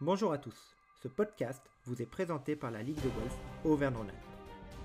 Bonjour 0.00 0.32
à 0.32 0.38
tous. 0.38 0.76
Ce 1.02 1.08
podcast 1.08 1.60
vous 1.84 2.00
est 2.00 2.06
présenté 2.06 2.54
par 2.54 2.70
la 2.70 2.84
Ligue 2.84 3.02
de 3.02 3.08
golf 3.08 3.34
Auvergne-Rhône-Alpes. 3.64 4.16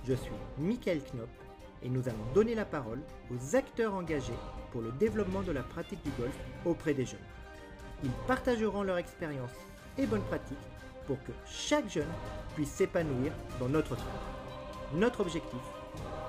Je 0.07 0.15
suis 0.15 0.33
Michael 0.57 1.01
Knopp 1.13 1.29
et 1.83 1.89
nous 1.89 2.09
allons 2.09 2.33
donner 2.33 2.55
la 2.55 2.65
parole 2.65 2.99
aux 3.29 3.55
acteurs 3.55 3.93
engagés 3.93 4.33
pour 4.71 4.81
le 4.81 4.91
développement 4.93 5.43
de 5.43 5.51
la 5.51 5.61
pratique 5.61 6.01
du 6.01 6.09
golf 6.19 6.35
auprès 6.65 6.95
des 6.95 7.05
jeunes. 7.05 7.19
Ils 8.03 8.09
partageront 8.25 8.81
leur 8.81 8.97
expérience 8.97 9.51
et 9.99 10.07
bonnes 10.07 10.23
pratiques 10.23 10.57
pour 11.05 11.21
que 11.23 11.31
chaque 11.45 11.91
jeune 11.91 12.11
puisse 12.55 12.71
s'épanouir 12.71 13.33
dans 13.59 13.69
notre 13.69 13.95
sport. 13.95 14.31
Notre 14.95 15.19
objectif, 15.19 15.61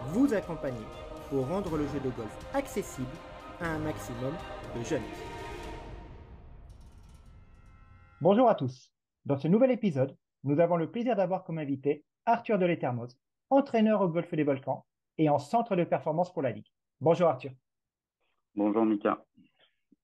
vous 0.08 0.34
accompagner 0.34 0.86
pour 1.30 1.48
rendre 1.48 1.78
le 1.78 1.86
jeu 1.86 2.00
de 2.00 2.10
golf 2.10 2.36
accessible 2.52 3.08
à 3.62 3.66
un 3.66 3.78
maximum 3.78 4.34
de 4.76 4.84
jeunes. 4.84 5.00
Bonjour 8.24 8.48
à 8.48 8.54
tous. 8.54 8.90
Dans 9.26 9.36
ce 9.36 9.48
nouvel 9.48 9.70
épisode, 9.70 10.16
nous 10.44 10.58
avons 10.58 10.76
le 10.76 10.90
plaisir 10.90 11.14
d'avoir 11.14 11.44
comme 11.44 11.58
invité 11.58 12.06
Arthur 12.24 12.58
Deletermoz, 12.58 13.18
entraîneur 13.50 14.00
au 14.00 14.08
Golfe 14.08 14.34
des 14.34 14.44
Volcans 14.44 14.86
et 15.18 15.28
en 15.28 15.38
centre 15.38 15.76
de 15.76 15.84
performance 15.84 16.32
pour 16.32 16.40
la 16.40 16.50
Ligue. 16.50 16.68
Bonjour 17.02 17.28
Arthur. 17.28 17.50
Bonjour 18.54 18.86
Mika. 18.86 19.22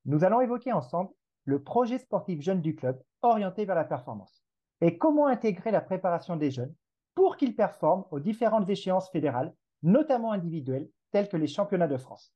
Nous 0.05 0.23
allons 0.23 0.43
évoquer 0.43 0.71
ensemble 0.71 1.09
le 1.45 1.63
projet 1.63 1.97
sportif 1.97 2.43
jeune 2.43 2.61
du 2.61 2.75
club 2.75 3.03
orienté 3.23 3.65
vers 3.65 3.75
la 3.75 3.85
performance 3.85 4.45
et 4.83 4.99
comment 4.99 5.27
intégrer 5.27 5.71
la 5.71 5.81
préparation 5.81 6.37
des 6.37 6.51
jeunes 6.51 6.75
pour 7.15 7.39
qu'ils 7.39 7.57
performent 7.57 8.05
aux 8.11 8.21
différentes 8.21 8.69
échéances 8.69 9.09
fédérales, 9.09 9.55
notamment 9.83 10.33
individuelles, 10.33 10.91
telles 11.11 11.31
que 11.31 11.39
les 11.39 11.47
championnats 11.47 11.89
de 11.89 11.97
France. 11.97 12.35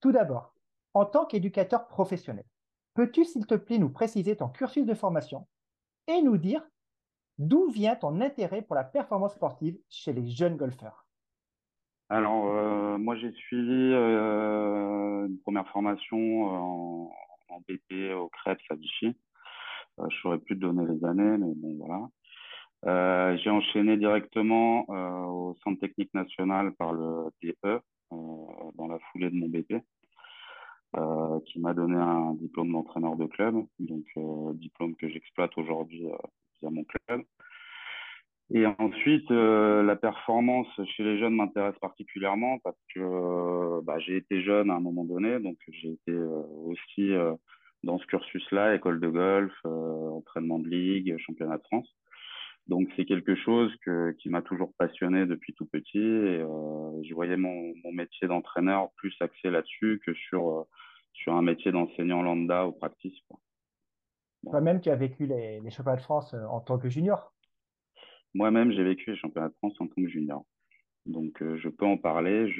Tout 0.00 0.10
d'abord, 0.10 0.56
en 0.92 1.04
tant 1.04 1.24
qu'éducateur 1.24 1.86
professionnel, 1.86 2.46
Peux-tu, 2.94 3.24
s'il 3.24 3.46
te 3.46 3.54
plaît, 3.54 3.78
nous 3.78 3.90
préciser 3.90 4.36
ton 4.36 4.48
cursus 4.48 4.86
de 4.86 4.94
formation 4.94 5.46
et 6.06 6.22
nous 6.22 6.38
dire 6.38 6.62
d'où 7.38 7.68
vient 7.70 7.96
ton 7.96 8.20
intérêt 8.20 8.62
pour 8.62 8.76
la 8.76 8.84
performance 8.84 9.34
sportive 9.34 9.76
chez 9.90 10.12
les 10.12 10.28
jeunes 10.28 10.56
golfeurs? 10.56 11.04
Alors, 12.08 12.46
euh, 12.46 12.98
moi, 12.98 13.16
j'ai 13.16 13.32
suivi 13.32 13.92
euh, 13.92 15.26
une 15.26 15.40
première 15.40 15.68
formation 15.70 16.44
en, 16.44 17.10
BP 17.68 18.12
au 18.14 18.28
CREPS 18.30 18.64
à 18.70 18.74
Vichy. 18.74 19.06
Euh, 19.06 19.12
je 20.10 20.16
ne 20.16 20.20
saurais 20.20 20.38
plus 20.38 20.56
te 20.56 20.60
donner 20.60 20.84
les 20.86 21.04
années, 21.04 21.38
mais 21.38 21.54
bon, 21.54 21.76
voilà. 21.78 23.36
j'ai 23.36 23.50
enchaîné 23.50 23.96
directement 23.96 24.86
au 24.88 25.54
Centre 25.62 25.80
technique 25.80 26.12
national 26.14 26.72
par 26.74 26.92
le 26.92 27.30
DE 27.42 27.54
dans 28.10 28.86
la 28.88 28.98
foulée 29.10 29.30
de 29.30 29.36
mon 29.36 29.48
BP. 29.48 29.82
Euh, 31.44 31.52
qui 31.52 31.60
m'a 31.60 31.74
donné 31.74 31.96
un 31.96 32.34
diplôme 32.34 32.72
d'entraîneur 32.72 33.16
de 33.16 33.26
club, 33.26 33.54
donc 33.78 34.04
euh, 34.16 34.52
diplôme 34.54 34.94
que 34.96 35.08
j'exploite 35.08 35.56
aujourd'hui 35.56 36.06
euh, 36.06 36.16
via 36.60 36.70
mon 36.70 36.84
club. 36.84 37.22
Et 38.52 38.66
ensuite, 38.66 39.30
la 39.30 39.96
performance 39.96 40.68
chez 40.94 41.02
les 41.02 41.18
jeunes 41.18 41.34
m'intéresse 41.34 41.78
particulièrement 41.80 42.58
parce 42.58 42.76
que 42.94 43.80
bah, 43.80 43.98
j'ai 44.00 44.18
été 44.18 44.42
jeune 44.42 44.70
à 44.70 44.74
un 44.74 44.80
moment 44.80 45.04
donné, 45.04 45.40
donc 45.40 45.56
j'ai 45.66 45.92
été 45.92 46.14
aussi 46.66 47.10
dans 47.84 47.98
ce 47.98 48.04
cursus-là, 48.04 48.74
école 48.74 49.00
de 49.00 49.08
golf, 49.08 49.52
entraînement 49.64 50.58
de 50.58 50.68
ligue, 50.68 51.16
championnat 51.16 51.56
de 51.56 51.62
France. 51.62 51.88
Donc 52.66 52.90
c'est 52.96 53.06
quelque 53.06 53.34
chose 53.34 53.74
que, 53.82 54.10
qui 54.18 54.28
m'a 54.28 54.42
toujours 54.42 54.74
passionné 54.76 55.24
depuis 55.24 55.54
tout 55.54 55.66
petit. 55.66 55.96
Et, 55.96 56.44
je 57.02 57.14
voyais 57.14 57.38
mon 57.38 57.72
métier 57.92 58.28
d'entraîneur 58.28 58.90
plus 58.96 59.16
axé 59.20 59.48
là-dessus 59.50 60.02
que 60.04 60.12
sur 60.12 60.66
sur 61.14 61.34
un 61.34 61.42
métier 61.42 61.72
d'enseignant 61.72 62.22
lambda 62.22 62.66
ou 62.66 62.72
practice. 62.72 63.14
Toi-même, 64.50 64.80
tu 64.80 64.90
as 64.90 64.96
vécu 64.96 65.26
les, 65.26 65.60
les, 65.60 65.70
championnats 65.70 65.96
de 65.96 66.02
France 66.02 66.34
euh, 66.34 66.44
en 66.46 66.60
tant 66.60 66.78
que 66.78 66.88
junior? 66.88 67.32
Moi-même, 68.34 68.72
j'ai 68.72 68.84
vécu 68.84 69.10
les 69.10 69.16
championnats 69.16 69.48
de 69.48 69.54
France 69.54 69.74
en 69.80 69.86
tant 69.86 69.94
que 69.94 70.08
junior. 70.08 70.44
Donc, 71.06 71.40
euh, 71.42 71.56
je 71.56 71.68
peux 71.68 71.86
en 71.86 71.96
parler. 71.96 72.52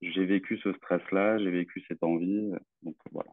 J'ai 0.00 0.24
vécu 0.24 0.58
ce 0.58 0.72
stress-là, 0.72 1.38
j'ai 1.38 1.50
vécu 1.50 1.84
cette 1.88 2.02
envie. 2.02 2.52
Donc, 2.82 2.96
voilà. 3.12 3.30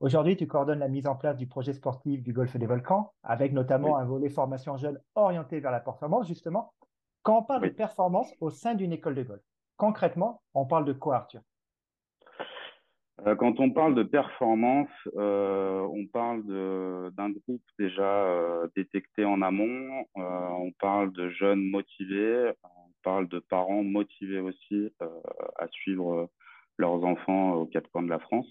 Aujourd'hui, 0.00 0.36
tu 0.36 0.46
coordonnes 0.46 0.80
la 0.80 0.88
mise 0.88 1.06
en 1.06 1.16
place 1.16 1.36
du 1.36 1.46
projet 1.46 1.72
sportif 1.72 2.22
du 2.22 2.32
Golfe 2.32 2.56
des 2.56 2.66
Volcans, 2.66 3.12
avec 3.22 3.52
notamment 3.52 3.96
un 3.96 4.04
volet 4.04 4.28
formation 4.28 4.76
jeune 4.76 5.00
orienté 5.14 5.60
vers 5.60 5.70
la 5.70 5.80
performance, 5.80 6.28
justement. 6.28 6.74
Quand 7.22 7.38
on 7.38 7.42
parle 7.42 7.62
de 7.62 7.68
performance 7.70 8.30
au 8.40 8.50
sein 8.50 8.74
d'une 8.74 8.92
école 8.92 9.14
de 9.14 9.22
golf, 9.22 9.42
concrètement, 9.76 10.42
on 10.52 10.66
parle 10.66 10.84
de 10.84 10.92
quoi, 10.92 11.16
Arthur? 11.16 11.40
euh, 11.40 11.53
quand 13.38 13.60
on 13.60 13.70
parle 13.70 13.94
de 13.94 14.02
performance, 14.02 14.88
euh, 15.16 15.80
on 15.80 16.06
parle 16.06 16.42
d'un 17.12 17.30
groupe 17.30 17.62
déjà 17.78 18.02
euh, 18.02 18.66
détecté 18.74 19.24
en 19.24 19.40
amont, 19.40 20.04
on 20.16 20.72
parle 20.80 21.12
de 21.12 21.30
jeunes 21.30 21.64
motivés, 21.70 22.50
on 22.64 22.92
parle 23.02 23.28
de 23.28 23.38
parents 23.38 23.84
motivés 23.84 24.40
aussi 24.40 24.90
à 25.58 25.68
suivre 25.68 26.28
leurs 26.78 27.04
enfants 27.04 27.52
aux 27.54 27.66
quatre 27.66 27.88
coins 27.90 28.02
de 28.02 28.10
la 28.10 28.18
France. 28.18 28.48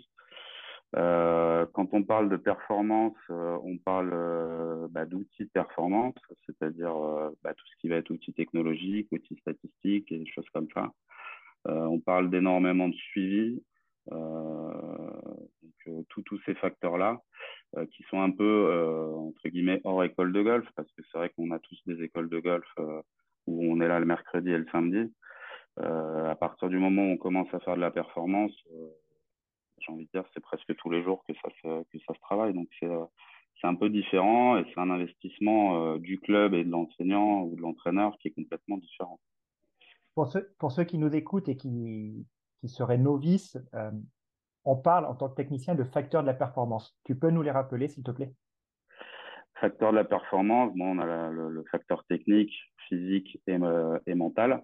quand 0.94 1.90
on 1.91 2.03
parle 2.03 2.30
de 2.30 2.38
performance, 2.38 3.18
on 3.30 3.78
parle 3.84 4.88
bah, 4.91 5.06
d'outils 5.06 5.45
de 5.45 5.50
performance, 5.50 6.16
c'est-à-dire 6.45 6.95
bah, 7.44 7.53
tout 7.53 7.66
ce 7.68 7.81
qui 7.81 7.90
va 7.90 7.97
être 7.97 8.12
outils 8.12 8.34
technologiques, 8.34 9.12
outils 9.12 9.38
statistiques 9.41 10.09
et 10.12 10.19
des 10.19 10.31
choses 10.31 10.50
comme 10.53 10.68
ça. 10.74 10.94
on 11.66 12.00
parle 12.00 12.30
d'énormément 12.30 12.88
de 12.88 12.95
suivi, 12.95 13.62
euh, 13.62 13.73
donc, 14.09 15.74
euh, 15.88 16.03
tous 16.25 16.40
ces 16.46 16.56
facteurs-là 16.56 17.22
euh, 17.78 17.86
qui 17.88 18.03
sont 18.03 18.22
un 18.22 18.31
peu, 18.31 19.14
entre 19.18 19.47
guillemets, 19.50 19.81
hors 19.84 20.03
école 20.03 20.34
de 20.34 20.41
golf, 20.41 20.68
parce 20.75 20.91
que 20.91 21.02
c'est 21.03 21.18
vrai 21.18 21.30
qu'on 21.30 21.52
a 21.52 21.59
tous 21.59 21.80
des 21.86 22.03
écoles 22.03 22.30
de 22.30 22.40
golf 22.40 22.68
où 23.47 23.72
on 23.72 23.81
est 23.81 23.88
là 23.88 24.00
le 24.00 24.06
mercredi 24.06 24.50
et 24.50 24.58
le 24.58 24.68
samedi. 24.72 25.12
à 25.78 26.36
partir 26.36 26.69
du 26.69 26.78
moment 26.78 27.03
où 27.03 27.13
on 27.13 27.18
commence 27.18 27.53
à 27.53 27.59
faire 27.59 27.75
de 27.75 27.81
la 27.81 27.92
performance, 27.92 28.52
j'ai 29.80 29.92
envie 29.92 30.06
de 30.06 30.12
dire, 30.12 30.24
c'est 30.34 30.40
presque 30.40 30.75
tous 30.78 30.90
les 30.90 31.03
jours 31.03 31.24
que 31.28 31.34
ça 31.34 31.50
se, 31.62 32.19
travaille. 32.22 32.53
Donc, 32.53 32.68
c'est 32.80 32.90
c'est 33.62 33.68
un 33.68 33.75
peu 33.75 33.90
différent 33.90 34.58
et 34.58 34.66
c'est 34.74 34.80
un 34.80 34.90
investissement 34.90 35.97
du 35.97 36.19
club 36.19 36.53
et 36.53 36.63
de 36.63 36.72
l'enseignant 36.72 37.44
ou 37.44 37.56
de 37.56 37.62
l'entraîneur 37.62 38.18
qui 38.18 38.30
est 38.30 38.31
complètement 38.31 38.78
différent. 38.78 39.19
Pour 40.16 40.28
ceux, 40.28 40.53
pour 40.59 40.72
ceux 40.72 40.84
qui 40.84 40.97
nous 40.97 41.16
écoutent 41.16 41.50
et 41.50 41.56
qui, 41.56 42.25
qui 42.63 42.69
seraient 42.69 42.97
novices, 42.97 43.57
euh, 43.74 43.91
on 44.63 44.78
parle 44.78 45.06
en 45.06 45.16
tant 45.16 45.28
que 45.28 45.35
technicien 45.35 45.75
de 45.75 45.84
facteurs 45.84 46.22
de 46.22 46.28
la 46.28 46.34
performance. 46.34 46.97
Tu 47.03 47.13
peux 47.13 47.29
nous 47.29 47.41
les 47.41 47.51
rappeler, 47.51 47.90
s'il 47.90 48.03
te 48.03 48.12
plaît? 48.12 48.34
Facteurs 49.56 49.91
de 49.91 49.97
la 49.97 50.06
performance, 50.06 50.72
bon, 50.74 50.97
on 50.97 51.00
a 51.00 51.29
le, 51.29 51.62
facteur 51.69 52.06
technique, 52.06 52.53
physique 52.88 53.38
et, 53.47 53.57
euh, 53.62 54.00
et 54.07 54.16
mental, 54.16 54.63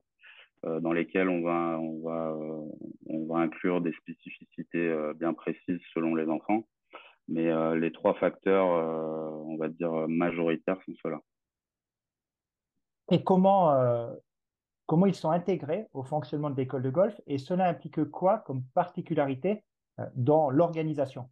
euh, 0.65 0.79
dans 0.79 0.93
lesquels 0.93 1.27
on 1.27 1.41
va, 1.41 1.77
on, 1.77 2.01
va, 2.01 2.37
on 3.07 3.25
va 3.25 3.39
inclure 3.39 3.81
des 3.81 3.91
spécificités 3.91 4.95
bien 5.15 5.33
précises 5.33 5.81
selon 5.93 6.15
les 6.15 6.29
enfants. 6.29 6.63
Mais 7.27 7.51
les 7.75 7.91
trois 7.91 8.13
facteurs, 8.13 8.65
on 8.65 9.57
va 9.57 9.67
dire 9.67 10.07
majoritaires, 10.07 10.79
sont 10.85 10.93
ceux-là. 11.03 11.19
Et 13.11 13.23
comment, 13.23 14.09
comment 14.89 15.05
ils 15.05 15.15
sont 15.15 15.29
intégrés 15.29 15.85
au 15.93 16.01
fonctionnement 16.01 16.49
de 16.49 16.57
l'école 16.57 16.81
de 16.81 16.89
golf 16.89 17.13
et 17.27 17.37
cela 17.37 17.67
implique 17.69 18.03
quoi 18.05 18.39
comme 18.39 18.63
particularité 18.73 19.63
euh, 19.99 20.05
dans 20.15 20.49
l'organisation? 20.49 21.29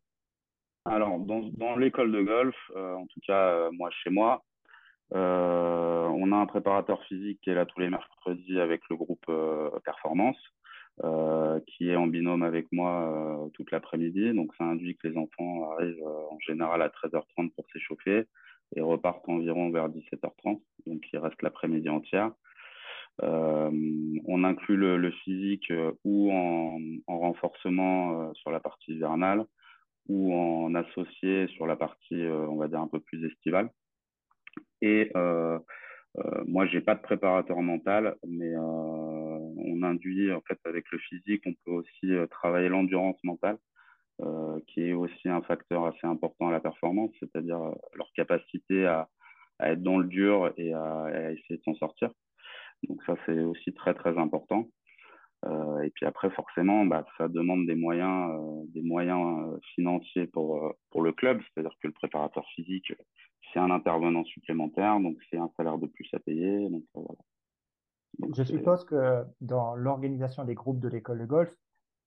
Alors, 0.85 1.17
dans, 1.19 1.75
l'école 1.75 2.11
de 2.11 2.21
golf, 2.21 2.55
euh, 2.75 2.93
en 2.93 3.07
tout 3.07 3.19
cas, 3.25 3.49
euh, 3.49 3.71
moi, 3.73 3.89
chez 3.89 4.11
moi, 4.11 4.43
on 5.11 6.31
a 6.31 6.35
un 6.35 6.45
préparateur 6.45 7.01
physique 7.05 7.39
qui 7.41 7.49
est 7.49 7.55
là 7.55 7.65
tous 7.65 7.79
les 7.79 7.89
mercredis 7.89 8.59
avec 8.59 8.81
le 8.89 8.97
groupe 8.97 9.25
Performance, 9.85 10.37
qui 11.65 11.89
est 11.89 11.95
en 11.95 12.07
binôme 12.07 12.43
avec 12.43 12.69
moi 12.73 13.49
toute 13.53 13.71
l'après-midi. 13.71 14.33
Donc, 14.33 14.53
ça 14.57 14.65
induit 14.65 14.97
que 14.97 15.07
les 15.07 15.17
enfants 15.17 15.71
arrivent 15.71 16.05
en 16.05 16.37
général 16.39 16.81
à 16.81 16.89
13h30 16.89 17.51
pour 17.51 17.65
s'échauffer 17.71 18.25
et 18.75 18.81
repartent 18.81 19.29
environ 19.29 19.69
vers 19.69 19.87
17h30. 19.87 20.59
Donc, 20.87 21.01
il 21.13 21.19
reste 21.19 21.41
l'après-midi 21.41 21.87
entière. 21.87 22.31
Euh, 23.23 23.71
on 24.25 24.43
inclut 24.43 24.77
le, 24.77 25.11
physique 25.23 25.71
euh, 25.71 25.91
ou 26.03 26.31
en, 26.31 26.79
renforcement 27.07 28.21
euh, 28.21 28.33
sur 28.35 28.51
la 28.51 28.59
partie 28.59 28.93
hivernale 28.93 29.45
ou 30.07 30.33
en 30.33 30.75
associé 30.75 31.47
sur 31.49 31.67
la 31.67 31.75
partie, 31.75 32.25
on 32.27 32.55
va 32.55 32.69
dire, 32.69 32.79
un 32.79 32.87
peu 32.87 33.01
plus 33.01 33.25
estivale. 33.25 33.69
Et 34.81 35.11
euh, 35.17 35.59
euh, 36.17 36.43
moi, 36.47 36.65
pas 36.85 36.95
de 36.95 37.01
préparateur 37.01 37.61
mental, 37.61 38.15
mais 38.25 38.55
on 38.55 39.83
induit 39.83 40.31
en 40.31 40.39
fait 40.41 40.57
avec 40.63 40.85
le 40.91 40.97
physique, 40.99 41.43
on 41.45 41.53
peut 41.65 41.71
aussi 41.71 42.13
travailler 42.31 42.69
l'endurance 42.69 43.21
mentale, 43.25 43.57
qui 44.67 44.81
est 44.81 44.93
aussi 44.93 45.27
un 45.27 45.41
facteur 45.41 45.85
assez 45.85 46.07
important 46.07 46.47
à 46.47 46.51
la 46.53 46.61
performance, 46.61 47.11
c'est-à-dire 47.19 47.59
leur 47.93 48.09
capacité 48.15 48.85
à, 48.85 49.09
être 49.59 49.83
dans 49.83 49.97
le 49.97 50.07
dur 50.07 50.53
et 50.55 50.73
à 50.73 51.31
essayer 51.33 51.57
de 51.57 51.63
s'en 51.63 51.75
sortir. 51.75 52.11
Donc 52.83 53.01
ça, 53.05 53.15
c'est 53.25 53.39
aussi 53.39 53.73
très, 53.73 53.93
très 53.93 54.17
important. 54.17 54.67
Euh, 55.45 55.81
et 55.81 55.89
puis 55.91 56.05
après, 56.05 56.29
forcément, 56.31 56.85
bah, 56.85 57.05
ça 57.17 57.27
demande 57.27 57.67
des 57.67 57.75
moyens, 57.75 58.31
euh, 58.33 58.63
des 58.73 58.81
moyens 58.81 59.53
euh, 59.53 59.59
financiers 59.75 60.27
pour, 60.27 60.73
pour 60.89 61.01
le 61.01 61.11
club. 61.11 61.41
C'est-à-dire 61.41 61.75
que 61.81 61.87
le 61.87 61.93
préparateur 61.93 62.45
physique, 62.55 62.93
c'est 63.53 63.59
un 63.59 63.71
intervenant 63.71 64.23
supplémentaire, 64.25 64.99
donc 64.99 65.17
c'est 65.29 65.37
un 65.37 65.49
salaire 65.55 65.77
de 65.77 65.87
plus 65.87 66.09
à 66.13 66.19
payer. 66.19 66.69
Donc, 68.19 68.35
Je 68.35 68.43
suppose 68.43 68.83
que 68.83 69.23
dans 69.41 69.75
l'organisation 69.75 70.43
des 70.43 70.55
groupes 70.55 70.79
de 70.79 70.87
l'école 70.87 71.19
de 71.19 71.25
golf, 71.25 71.55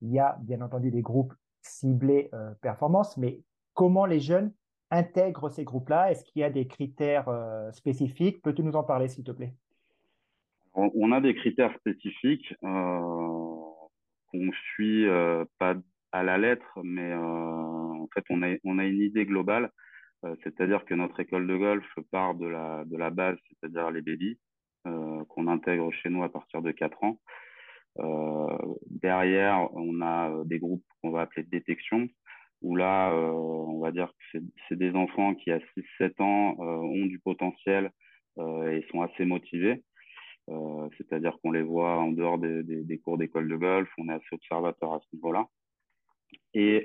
il 0.02 0.11
y 0.11 0.19
a 0.19 0.37
bien 0.43 0.61
entendu 0.61 0.90
des 0.90 1.02
groupes 1.02 1.34
ciblés 1.62 2.31
performance, 2.62 3.16
mais 3.16 3.43
comment 3.75 4.06
les 4.06 4.19
jeunes 4.19 4.52
intègrent 4.90 5.50
ces 5.50 5.64
groupes-là? 5.64 6.11
Est-ce 6.11 6.25
qu'il 6.25 6.40
y 6.40 6.44
a 6.44 6.50
des 6.50 6.66
critères 6.66 7.28
spécifiques? 7.73 8.43
Peux-tu 8.43 8.62
nous 8.62 8.76
en 8.76 8.82
parler, 8.82 9.08
s'il 9.08 9.25
te 9.25 9.31
plaît? 9.31 9.55
On, 10.94 11.12
a 11.12 11.20
des 11.20 11.34
critères 11.34 11.74
spécifiques 11.78 12.54
qu'on 12.60 14.52
suit 14.74 15.06
pas 15.58 15.74
à 16.12 16.22
la 16.22 16.38
lettre, 16.38 16.80
mais 16.82 17.14
en 17.14 18.08
fait, 18.14 18.24
on 18.30 18.42
a, 18.42 18.86
une 18.86 19.02
idée 19.02 19.26
globale 19.26 19.70
euh, 20.24 20.34
c'est-à-dire 20.42 20.84
que 20.84 20.94
notre 20.94 21.18
école 21.20 21.46
de 21.46 21.56
golf 21.56 21.86
part 22.10 22.34
de 22.34 22.46
la, 22.46 22.84
de 22.84 22.96
la 22.96 23.10
base, 23.10 23.38
c'est-à-dire 23.48 23.90
les 23.90 24.02
euh, 24.86 25.24
qu'on 25.28 25.46
intègre 25.46 25.90
chez 25.92 26.10
nous 26.10 26.22
à 26.22 26.30
partir 26.30 26.62
de 26.62 26.72
4 26.72 27.04
ans. 27.04 27.20
Euh, 27.98 28.74
derrière, 28.86 29.68
on 29.74 30.00
a 30.02 30.44
des 30.44 30.58
groupes 30.58 30.84
qu'on 31.00 31.10
va 31.10 31.22
appeler 31.22 31.44
de 31.44 31.50
détection, 31.50 32.08
où 32.62 32.76
là, 32.76 33.12
on 33.14 33.80
va 33.80 33.90
dire 33.90 34.12
que 34.32 34.38
c'est 34.68 34.76
des 34.76 34.94
enfants 34.94 35.34
qui, 35.34 35.50
à 35.50 35.58
6-7 35.98 36.22
ans, 36.22 36.56
ont 36.58 37.06
du 37.06 37.18
potentiel 37.18 37.90
et 38.38 38.84
sont 38.90 39.00
assez 39.00 39.24
motivés. 39.24 39.82
C'est-à-dire 40.99 41.38
qu'on 41.41 41.52
les 41.52 41.62
voit 41.62 41.99
en 41.99 42.12
dehors 42.12 42.38
des, 42.38 43.00
cours 43.05 43.19
d'école 43.19 43.49
de 43.49 43.56
golf, 43.56 43.88
on 43.99 44.08
est 44.08 44.14
assez 44.14 44.32
observateur 44.32 44.94
à 44.94 45.00
ce 45.00 45.17
niveau-là. 45.17 45.47
Et 46.55 46.85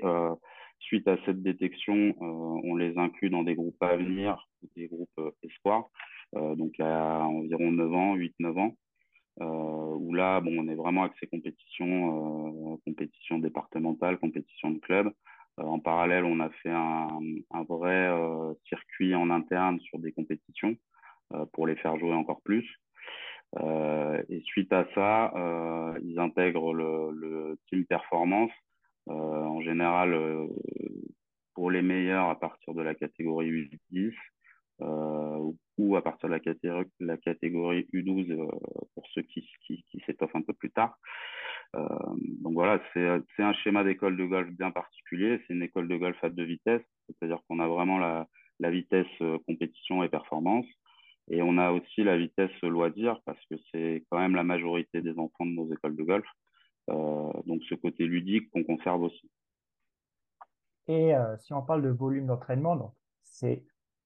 Suite 0.80 1.08
à 1.08 1.16
cette 1.24 1.42
détection, 1.42 1.94
euh, 1.94 2.14
on 2.20 2.76
les 2.76 2.96
inclut 2.98 3.30
dans 3.30 3.42
des 3.42 3.54
groupes 3.54 3.82
à 3.82 3.96
venir, 3.96 4.48
des 4.76 4.86
groupes 4.86 5.08
euh, 5.18 5.30
espoirs, 5.42 5.88
euh, 6.36 6.54
donc 6.54 6.78
à 6.78 7.24
environ 7.24 7.72
9 7.72 7.92
ans, 7.92 8.16
8-9 8.16 8.58
ans. 8.58 8.76
où 9.98 10.14
là, 10.14 10.40
bon, 10.40 10.54
on 10.58 10.68
est 10.68 10.74
vraiment 10.74 11.04
axé 11.04 11.26
compétition, 11.26 12.78
compétition 12.84 13.38
départementale, 13.38 14.18
compétition 14.18 14.70
de 14.70 14.78
club. 14.78 15.10
en 15.56 15.80
parallèle, 15.80 16.24
on 16.24 16.40
a 16.40 16.50
fait 16.62 16.70
un 16.70 17.62
vrai 17.68 18.10
circuit 18.68 19.14
en 19.14 19.30
interne 19.30 19.80
sur 19.80 19.98
des 19.98 20.12
compétitions 20.12 20.76
pour 21.52 21.66
les 21.66 21.76
faire 21.76 21.98
jouer 21.98 22.14
encore 22.14 22.40
plus. 22.42 22.66
Et 23.54 24.40
suite 24.44 24.72
à 24.72 24.86
ça, 24.94 25.32
ils 26.02 26.18
intègrent 26.18 26.72
le, 26.72 27.58
team 27.68 27.84
performance 27.86 28.52
euh, 29.08 29.12
en 29.12 29.60
général, 29.60 30.12
euh, 30.14 30.46
pour 31.54 31.70
les 31.70 31.82
meilleurs, 31.82 32.28
à 32.28 32.38
partir 32.38 32.74
de 32.74 32.82
la 32.82 32.94
catégorie 32.94 33.50
U10 33.92 34.12
euh, 34.82 35.52
ou 35.78 35.96
à 35.96 36.02
partir 36.02 36.28
de 36.28 36.34
la 36.34 36.40
catégorie, 36.40 36.86
la 37.00 37.16
catégorie 37.16 37.88
U12 37.92 38.36
pour 38.94 39.06
ceux 39.14 39.22
qui, 39.22 39.48
s'étoffent 40.04 40.34
un 40.34 40.42
peu 40.42 40.52
plus 40.52 40.70
tard. 40.70 40.98
donc 41.74 42.54
voilà, 42.54 42.80
c'est 42.92 43.42
un 43.42 43.52
schéma 43.54 43.84
d'école 43.84 44.16
de 44.16 44.24
golf 44.24 44.50
bien 44.50 44.70
particulier. 44.70 45.40
C'est 45.46 45.54
une 45.54 45.62
école 45.62 45.88
de 45.88 45.96
golf 45.96 46.16
à 46.22 46.28
deux 46.30 46.44
vitesses, 46.44 46.86
c'est-à-dire 47.06 47.38
qu'on 47.48 47.60
a 47.60 47.68
vraiment 47.68 47.98
la 47.98 48.70
vitesse 48.70 49.06
compétition 49.46 50.02
et 50.02 50.08
performance. 50.08 50.66
Et 51.28 51.42
on 51.42 51.58
a 51.58 51.72
aussi 51.72 52.04
la 52.04 52.16
vitesse 52.16 52.60
loisir 52.62 53.20
parce 53.24 53.44
que 53.50 53.56
c'est 53.70 54.04
quand 54.10 54.18
même 54.18 54.36
la 54.36 54.44
majorité 54.44 55.00
des 55.02 55.18
enfants 55.18 55.44
de 55.44 55.50
nos 55.50 55.72
écoles 55.72 55.96
de 55.96 56.02
golf. 56.02 56.26
Euh, 56.88 57.32
donc 57.46 57.62
ce 57.68 57.74
côté 57.74 58.04
ludique 58.04 58.50
qu'on 58.50 58.62
conserve 58.62 59.02
aussi. 59.02 59.30
Et 60.86 61.16
euh, 61.16 61.36
si 61.38 61.52
on 61.52 61.62
parle 61.62 61.82
de 61.82 61.88
volume 61.88 62.26
d'entraînement, 62.26 62.94
c'est 63.22 63.64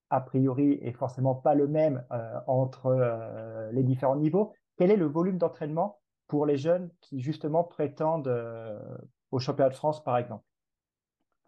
a 0.08 0.20
priori 0.20 0.78
et 0.80 0.92
forcément 0.92 1.34
pas 1.34 1.54
le 1.54 1.68
même 1.68 2.04
euh, 2.10 2.40
entre 2.46 3.70
les 3.72 3.82
différents 3.82 4.16
niveaux. 4.16 4.54
Quel 4.76 4.90
est 4.90 4.96
le 4.96 5.06
volume 5.06 5.36
d'entraînement 5.36 6.00
pour 6.26 6.46
les 6.46 6.56
jeunes 6.56 6.90
qui 7.00 7.20
justement 7.20 7.64
prétendent 7.64 8.32
au 9.30 9.38
championnat 9.38 9.68
de 9.68 9.74
France, 9.74 10.02
par 10.02 10.16
exemple? 10.16 10.44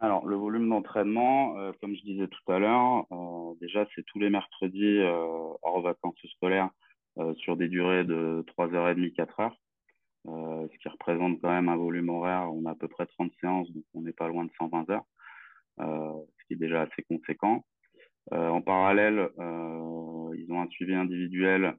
Alors, 0.03 0.27
le 0.27 0.37
volume 0.37 0.69
d'entraînement, 0.69 1.55
comme 1.81 1.95
je 1.95 2.03
disais 2.03 2.27
tout 2.27 2.53
à 2.53 2.59
l'heure, 2.59 3.07
déjà, 3.61 3.87
c'est 3.95 4.05
tous 4.07 4.19
les 4.19 4.31
mercredis 4.31 4.99
hors 5.63 5.81
vacances 5.81 6.19
scolaires 6.35 6.71
sur 7.37 7.57
des 7.57 7.69
durées 7.69 8.05
de 8.05 8.45
3h30, 8.49 9.15
4h. 9.15 9.53
Euh, 10.29 10.69
ce 10.73 10.79
qui 10.79 10.89
représente 10.89 11.41
quand 11.41 11.51
même 11.51 11.69
un 11.69 11.77
volume 11.77 12.09
horaire. 12.09 12.49
On 12.53 12.65
a 12.67 12.73
à 12.73 12.75
peu 12.75 12.89
près 12.89 13.07
30 13.07 13.33
séances, 13.41 13.71
donc 13.73 13.85
on 13.95 14.03
n'est 14.03 14.13
pas 14.13 14.29
loin 14.29 14.45
de 14.45 14.53
120 14.59 14.89
heures, 14.91 15.05
euh, 15.81 16.13
ce 16.39 16.45
qui 16.47 16.55
est 16.55 16.57
déjà 16.57 16.83
assez 16.83 17.03
conséquent. 17.03 17.65
Euh, 18.33 18.49
en 18.49 18.63
parallèle, 18.63 19.31
ils 20.37 20.47
ont 20.51 20.63
un 20.63 20.69
suivi 20.69 20.95
individuel 20.95 21.75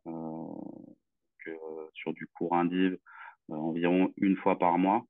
sur 1.94 2.14
du 2.14 2.28
cours 2.28 2.56
indiv 2.56 2.98
environ 3.50 4.14
une 4.18 4.36
fois 4.36 4.58
par 4.60 4.78
mois. 4.78 5.06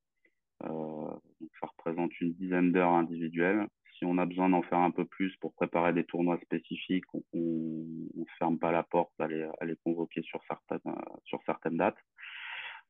Donc 0.63 1.51
ça 1.60 1.68
représente 1.68 2.19
une 2.21 2.33
dizaine 2.33 2.71
d'heures 2.71 2.94
individuelles. 2.94 3.68
Si 3.98 4.06
on 4.06 4.18
a 4.18 4.25
besoin 4.25 4.50
d'en 4.50 4.63
faire 4.63 4.80
un 4.80 4.92
peu 4.92 5.06
plus 5.06 5.36
pour 5.38 5.54
préparer 5.54 5.94
des 5.94 6.04
tournois 6.04 6.39
spécifiques, 6.42 7.06
on 7.13 7.19
ne 7.33 8.25
ferme 8.39 8.57
pas 8.57 8.71
la 8.71 8.83
porte 8.83 9.13
à 9.19 9.27
les, 9.27 9.75
convoquer 9.83 10.21
sur 10.24 10.42
certaines, 10.48 11.77
dates. 11.77 11.98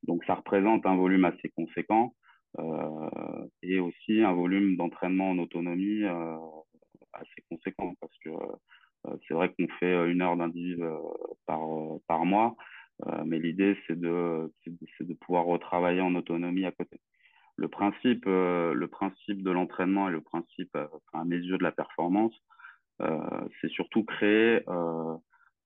Donc 0.04 0.24
ça 0.26 0.36
représente 0.36 0.86
un 0.86 0.96
volume 0.96 1.26
assez 1.26 1.50
conséquent 1.50 2.14
euh, 2.60 3.48
et 3.62 3.80
aussi 3.80 4.22
un 4.22 4.34
volume 4.34 4.76
d'entraînement 4.76 5.32
en 5.32 5.40
autonomie 5.40 6.04
euh, 6.04 6.38
assez 7.14 7.44
conséquent 7.50 7.94
parce 8.00 8.18
que 8.20 8.30
euh, 8.30 9.18
c'est 9.28 9.34
vrai 9.34 9.54
qu'on 9.54 9.68
fait 9.80 10.10
une 10.10 10.22
heure 10.22 10.38
d'indiv 10.38 10.86
par, 11.46 12.26
mois, 12.26 12.56
mais 13.26 13.40
l'idée 13.40 13.78
c'est 13.88 14.00
de 14.00 14.50
pouvoir 15.20 15.46
retravailler 15.46 16.02
en 16.02 16.16
autonomie 16.16 16.66
à 16.66 16.72
côté. 16.72 17.00
Le 17.56 17.68
principe, 17.68 18.26
le 18.26 18.86
principe 18.88 19.44
de 19.44 19.52
l'entraînement 19.52 20.10
et 20.10 20.12
le 20.12 20.22
principe, 20.22 20.76
à 21.14 21.24
mes 21.24 21.38
yeux, 21.38 21.58
de 21.58 21.64
la 21.64 21.72
performance, 21.72 22.34
c'est 23.00 23.70
surtout 23.70 24.04
créer 24.04 24.64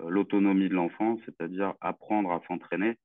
l'autonomie 0.06 0.70
de 0.70 0.74
l'enfant, 0.74 1.18
c'est-à-dire 1.26 1.74
apprendre 1.82 2.32
à 2.32 2.42
s'entraîner 2.48 2.98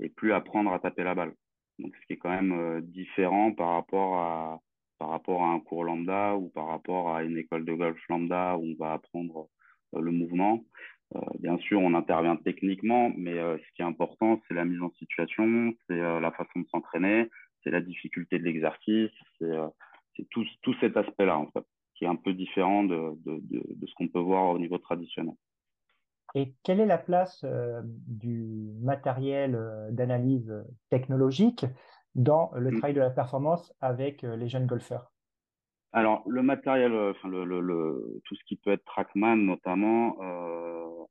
et 0.00 0.08
plus 0.08 0.32
apprendre 0.32 0.72
à 0.72 0.78
taper 0.78 1.04
la 1.04 1.14
balle. 1.14 1.32
Donc, 1.78 1.94
ce 2.00 2.06
qui 2.06 2.12
est 2.14 2.16
quand 2.16 2.30
même 2.30 2.52
euh, 2.52 2.80
différent 2.80 3.52
par 3.52 3.70
rapport 3.70 4.16
à 4.16 4.60
par 4.98 5.08
rapport 5.08 5.42
à 5.42 5.48
un 5.48 5.58
cours 5.58 5.82
lambda 5.82 6.36
ou 6.36 6.50
par 6.50 6.68
rapport 6.68 7.14
à 7.16 7.24
une 7.24 7.36
école 7.36 7.64
de 7.64 7.74
golf 7.74 7.98
lambda 8.08 8.56
où 8.56 8.64
on 8.64 8.76
va 8.78 8.92
apprendre 8.92 9.48
euh, 9.96 10.00
le 10.00 10.12
mouvement. 10.12 10.64
Euh, 11.16 11.20
bien 11.40 11.58
sûr, 11.58 11.80
on 11.80 11.94
intervient 11.94 12.36
techniquement, 12.36 13.12
mais 13.16 13.34
ce 13.34 13.72
qui 13.74 13.82
est 13.82 13.84
important, 13.84 14.40
c'est 14.46 14.54
la 14.54 14.64
mise 14.64 14.80
en 14.80 14.90
situation, 14.92 15.74
c'est 15.86 15.98
la 15.98 16.30
façon 16.30 16.60
de 16.60 16.66
s'entraîner, 16.68 17.28
c'est 17.64 17.70
la 17.70 17.80
difficulté 17.80 18.38
de 18.38 18.44
l'exercice, 18.44 19.10
c'est 19.40 20.28
tout, 20.30 20.44
tout 20.62 20.74
cet 20.80 20.96
aspect-là, 20.96 21.38
en 21.38 21.50
fait, 21.50 21.64
qui 21.94 22.04
est 22.04 22.08
un 22.08 22.16
peu 22.16 22.34
différent 22.34 22.84
de, 22.84 23.14
de, 23.24 23.40
de, 23.50 23.64
de 23.74 23.86
ce 23.86 23.94
qu'on 23.94 24.08
peut 24.08 24.20
voir 24.20 24.50
au 24.50 24.58
niveau 24.58 24.78
traditionnel. 24.78 25.34
Et 26.34 26.54
quelle 26.64 26.80
est 26.80 26.86
la 26.86 26.98
place 26.98 27.44
euh, 27.44 27.80
du 27.84 28.72
matériel 28.82 29.54
euh, 29.54 29.90
d'analyse 29.92 30.52
technologique 30.90 31.64
dans 32.16 32.50
le 32.54 32.70
mm. 32.70 32.78
travail 32.78 32.94
de 32.94 33.00
la 33.00 33.10
performance 33.10 33.72
avec 33.80 34.24
euh, 34.24 34.36
les 34.36 34.48
jeunes 34.48 34.66
golfeurs? 34.66 35.12
Alors, 35.92 36.24
le 36.26 36.42
matériel, 36.42 36.92
enfin, 36.92 37.28
le, 37.28 37.44
le, 37.44 38.20
tout 38.24 38.34
ce 38.34 38.44
qui 38.46 38.56
peut 38.56 38.72
être 38.72 38.84
Trackman 38.84 39.36
notamment, 39.36 40.16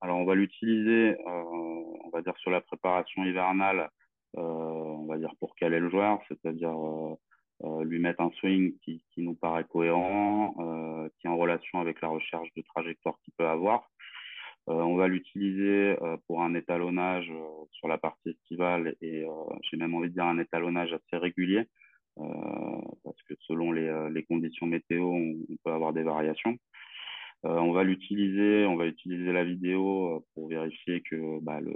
alors 0.01 0.17
on 0.17 0.25
va 0.25 0.36
l'utiliser, 0.36 1.15
on 1.25 2.10
va 2.12 2.22
dire, 2.22 2.36
sur 2.39 2.51
la 2.51 2.60
préparation 2.60 3.24
hivernale, 3.24 3.89
on 4.35 5.05
va 5.05 5.17
dire 5.17 5.33
pour 5.39 5.55
caler 5.55 5.79
le 5.79 5.89
joueur, 5.89 6.19
c'est-à-dire 6.27 6.75
lui 7.81 7.99
mettre 7.99 8.21
un 8.21 8.31
swing 8.31 8.77
qui, 8.83 9.01
nous 9.17 9.35
paraît 9.35 9.65
cohérent, 9.65 10.55
qui 11.19 11.27
est 11.27 11.29
en 11.29 11.37
relation 11.37 11.79
avec 11.79 12.01
la 12.01 12.09
recherche 12.09 12.49
de 12.55 12.63
trajectoire 12.63 13.15
qu'il 13.23 13.33
peut 13.37 13.47
avoir. 13.47 13.89
Euh, 14.69 14.73
on 14.73 14.95
va 14.95 15.07
l'utiliser 15.09 15.97
euh, 16.01 16.15
pour 16.25 16.41
un 16.41 16.53
étalonnage 16.55 17.29
euh, 17.29 17.65
sur 17.71 17.89
la 17.89 17.97
partie 17.97 18.29
estivale 18.29 18.95
et 19.01 19.25
j'ai 19.69 19.77
même 19.77 19.93
envie 19.93 20.07
de 20.09 20.13
dire 20.13 20.23
un 20.23 20.39
étalonnage 20.39 20.93
assez 20.93 21.17
régulier 21.17 21.63
parce 22.15 23.21
que 23.27 23.33
selon 23.47 23.71
les 23.71 24.23
conditions 24.25 24.67
météo, 24.67 25.03
on, 25.03 25.35
peut 25.63 25.71
avoir 25.71 25.93
des 25.93 26.03
variations. 26.03 26.57
On 27.43 27.73
va 27.73 27.83
l'utiliser, 27.83 28.65
on 28.65 28.75
va 28.75 28.85
utiliser 28.85 29.33
la 29.33 29.43
vidéo 29.43 30.25
pour 30.33 30.47
vérifier 30.47 31.01
que 31.01 31.39
bah, 31.41 31.59
le, 31.59 31.73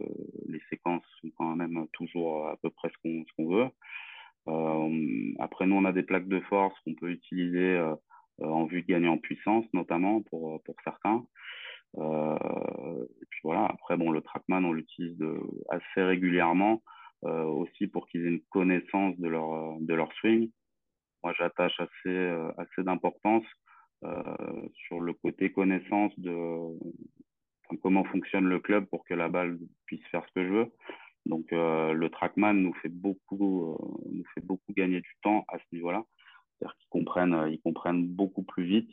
les 0.47 0.62
séquences 0.69 1.03
sont 1.21 1.29
quand 1.38 1.55
même 1.55 1.88
toujours 1.93 2.47
à 2.47 2.57
peu 2.57 2.69
près 2.69 2.89
ce 2.89 3.25
qu'on 3.36 3.50
veut. 3.50 3.69
Euh, 4.47 5.33
après, 5.39 5.67
nous, 5.67 5.75
on 5.75 5.86
a 5.86 5.91
des 5.91 6.03
plaques 6.03 6.29
de 6.29 6.39
force 6.41 6.77
qu'on 6.81 6.95
peut 6.95 7.12
utiliser 7.12 7.81
en 8.41 8.65
vue 8.65 8.81
de 8.83 8.88
gagner 8.88 9.07
en 9.07 9.17
puissance, 9.17 9.65
notamment 9.74 10.21
pour, 10.21 10.62
certains. 10.83 11.25
Euh, 11.97 13.05
puis 13.29 13.39
voilà, 13.43 13.65
après, 13.65 13.97
bon, 13.97 14.12
le 14.12 14.21
Trackman, 14.21 14.63
on 14.63 14.74
l'utilise 14.74 15.21
assez 15.69 16.01
régulièrement 16.01 16.81
euh, 17.25 17.43
aussi 17.43 17.88
pour 17.88 18.07
qu'ils 18.07 18.25
aient 18.25 18.29
une 18.29 18.43
connaissance 18.51 19.17
de 19.17 19.27
leur, 19.27 20.13
swing. 20.19 20.51
Moi, 21.24 21.33
j'attache 21.38 21.79
euh, 22.05 22.51
assez 22.57 22.83
d'importance 22.83 23.43
sur 24.73 24.99
le 24.99 25.13
côté 25.13 25.51
connaissance 25.51 26.17
de, 26.19 26.35
comment 27.81 28.03
fonctionne 28.05 28.45
le 28.45 28.59
club 28.59 28.85
pour 28.85 29.03
que 29.05 29.13
la 29.13 29.27
balle 29.29 29.57
puisse 29.85 30.05
faire 30.07 30.25
ce 30.27 30.33
que 30.33 30.45
je 30.45 30.53
veux. 30.53 30.71
Donc 31.25 31.47
le 31.51 32.07
trackman 32.07 32.53
nous 32.53 32.73
fait 32.75 32.89
beaucoup 32.89 33.77
nous 34.09 34.23
fait 34.33 34.41
beaucoup 34.41 34.73
gagner 34.73 35.01
du 35.01 35.15
temps 35.21 35.45
à 35.49 35.57
ce 35.57 35.65
niveau-là. 35.73 36.03
C'est-à-dire 36.59 36.77
qu'ils 36.77 36.89
comprennent 36.89 37.47
ils 37.51 37.61
comprennent 37.61 38.07
beaucoup 38.07 38.43
plus 38.43 38.63
vite 38.63 38.89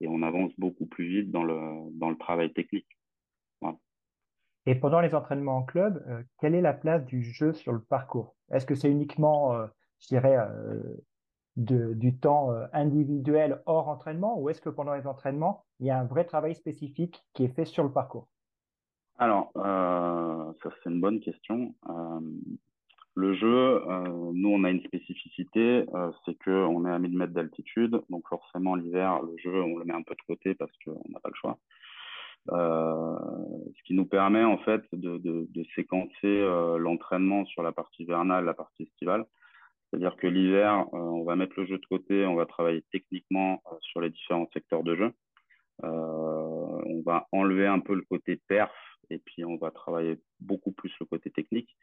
et 0.00 0.08
on 0.08 0.22
avance 0.22 0.52
beaucoup 0.58 0.86
plus 0.86 1.06
vite 1.06 1.30
dans 1.30 1.44
le 1.44 1.58
dans 1.92 2.10
le 2.10 2.16
travail 2.16 2.52
technique. 2.52 2.86
Et 4.66 4.74
pendant 4.74 5.00
les 5.00 5.14
entraînements 5.14 5.56
en 5.56 5.62
club, 5.62 6.04
quelle 6.38 6.54
est 6.54 6.60
la 6.60 6.74
place 6.74 7.02
du 7.06 7.22
jeu 7.22 7.54
sur 7.54 7.72
le 7.72 7.80
parcours? 7.80 8.36
Est-ce 8.52 8.66
que 8.66 8.74
c'est 8.74 8.90
uniquement, 8.90 9.54
je 9.98 10.08
dirais, 10.08 10.36
du 11.58 12.16
temps 12.16 12.52
euh, 12.52 12.66
individuel 12.72 13.60
hors 13.66 13.88
entraînement 13.88 14.40
ou 14.40 14.48
est-ce 14.48 14.60
que 14.60 14.68
pendant 14.68 14.94
les 14.94 15.06
entraînements, 15.06 15.64
il 15.80 15.86
y 15.86 15.90
a 15.90 15.98
un 15.98 16.04
vrai 16.04 16.24
travail 16.24 16.54
spécifique 16.54 17.22
qui 17.34 17.44
est 17.44 17.54
fait 17.54 17.64
sur 17.64 17.82
le 17.82 17.90
parcours? 17.90 18.28
Alors, 19.18 19.50
euh, 19.56 20.52
ça 20.62 20.70
c'est 20.82 20.90
une 20.90 21.00
bonne 21.00 21.18
question. 21.18 21.74
Euh, 21.88 22.20
le 23.14 23.34
jeu, 23.34 23.82
nous 24.32 24.48
on 24.48 24.62
a 24.62 24.70
une 24.70 24.84
spécificité, 24.84 25.84
c'est 26.24 26.38
qu'on 26.44 26.86
est 26.86 26.90
à 26.90 27.00
1000 27.00 27.18
mètres 27.18 27.32
d'altitude, 27.32 28.00
donc 28.10 28.28
forcément 28.28 28.76
l'hiver, 28.76 29.20
le 29.22 29.36
jeu, 29.38 29.60
on 29.60 29.76
le 29.76 29.84
met 29.84 29.92
un 29.92 30.02
peu 30.02 30.14
de 30.14 30.22
côté 30.24 30.54
parce 30.54 30.70
qu'on 30.84 31.02
n'a 31.08 31.18
pas 31.18 31.28
le 31.28 31.34
choix. 31.34 31.58
ce 32.48 33.82
qui 33.82 33.94
nous 33.94 34.06
permet 34.06 34.44
en 34.44 34.58
fait 34.58 34.82
de, 34.92 35.18
de 35.18 35.64
séquencer 35.74 36.46
l'entraînement 36.78 37.44
sur 37.46 37.64
la 37.64 37.72
partie 37.72 38.04
hivernale, 38.04 38.44
la 38.44 38.54
partie 38.54 38.84
estivale. 38.84 39.26
C'est-à-dire 39.90 40.16
que 40.16 40.26
l'hiver, 40.26 40.86
euh, 40.92 40.98
on 40.98 41.24
va 41.24 41.36
mettre 41.36 41.54
le 41.56 41.66
jeu 41.66 41.78
de 41.78 41.86
côté, 41.86 42.26
on 42.26 42.34
va 42.34 42.46
travailler 42.46 42.84
techniquement 42.92 43.62
euh, 43.66 43.76
sur 43.80 44.00
les 44.00 44.10
différents 44.10 44.48
secteurs 44.52 44.82
de 44.82 44.96
jeu. 44.96 45.12
Euh, 45.84 45.88
on 45.88 47.02
va 47.06 47.26
enlever 47.32 47.66
un 47.66 47.80
peu 47.80 47.94
le 47.94 48.02
côté 48.02 48.40
perf 48.48 48.72
et 49.10 49.18
puis 49.18 49.44
on 49.44 49.56
va 49.56 49.70
travailler 49.70 50.18
beaucoup 50.40 50.72
plus 50.72 50.92
le 51.00 51.06
côté 51.06 51.30
technique. 51.30 51.74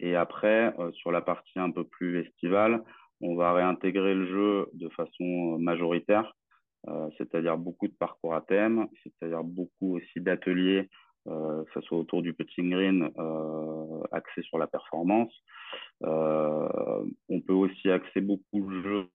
et 0.00 0.16
après, 0.16 0.74
sur 0.92 1.12
la 1.12 1.20
partie 1.20 1.58
un 1.58 1.70
peu 1.70 1.84
plus 1.84 2.20
estivale, 2.20 2.82
on 3.20 3.34
va 3.36 3.52
réintégrer 3.52 4.14
le 4.14 4.26
jeu 4.26 4.66
de 4.72 4.88
façon 4.88 5.58
majoritaire, 5.58 6.34
c'est-à-dire 7.18 7.58
beaucoup 7.58 7.88
de 7.88 7.92
parcours 7.92 8.34
à 8.34 8.40
thème, 8.40 8.88
c'est-à-dire 9.02 9.44
beaucoup 9.44 9.96
aussi 9.96 10.20
d'ateliers 10.20 10.88
que 11.26 11.70
ce 11.74 11.80
soit 11.82 11.98
autour 11.98 12.22
du 12.22 12.32
putting 12.32 12.70
green, 12.70 13.10
axé 14.12 14.42
sur 14.42 14.56
la 14.56 14.66
performance. 14.66 15.32
Euh, 16.02 17.04
on 17.28 17.40
peut 17.40 17.52
aussi 17.52 17.90
axer 17.90 18.20
beaucoup 18.20 18.68
le 18.68 18.82
jeu, 18.82 19.06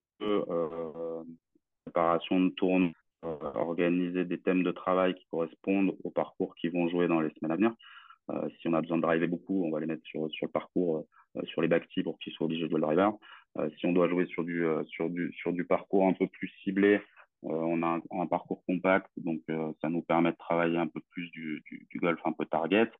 préparation 1.84 2.40
de 2.40 2.50
tournois, 2.50 2.92
organiser 3.22 4.24
des 4.24 4.38
thèmes 4.38 4.62
de 4.62 4.70
travail 4.70 5.14
qui 5.14 5.26
correspondent 5.30 5.96
aux 6.04 6.10
parcours 6.10 6.54
qui 6.56 6.68
vont 6.68 6.88
jouer 6.88 7.08
dans 7.08 7.20
les 7.20 7.30
semaines 7.30 7.52
à 7.52 7.56
venir. 7.56 7.74
si 8.60 8.68
on 8.68 8.74
a 8.74 8.80
besoin 8.80 8.98
de 8.98 9.02
driver 9.02 9.28
beaucoup, 9.28 9.64
on 9.64 9.70
va 9.70 9.80
les 9.80 9.86
mettre 9.86 10.04
sur, 10.04 10.26
le 10.26 10.48
parcours, 10.48 11.06
sur 11.44 11.60
les 11.60 11.68
backtees 11.68 12.02
pour 12.02 12.18
qu'ils 12.18 12.32
soient 12.32 12.46
obligés 12.46 12.64
de 12.64 12.70
jouer 12.70 12.80
le 12.80 12.86
driver. 12.86 13.12
si 13.78 13.86
on 13.86 13.92
doit 13.92 14.08
jouer 14.08 14.26
sur 14.26 14.44
du, 14.44 15.64
parcours 15.68 16.06
un 16.06 16.12
peu 16.12 16.26
plus 16.28 16.48
ciblé, 16.62 16.94
euh, 16.94 17.00
on 17.48 17.82
a 17.82 18.00
un, 18.10 18.26
parcours 18.26 18.64
compact, 18.66 19.10
donc 19.16 19.40
euh, 19.50 19.72
ça 19.80 19.88
nous 19.88 20.02
permet 20.02 20.32
de 20.32 20.36
travailler 20.36 20.78
un 20.78 20.86
peu 20.86 21.00
plus 21.10 21.30
du, 21.30 21.62
golf 21.96 22.20
un 22.24 22.32
peu 22.32 22.44
target. 22.46 22.90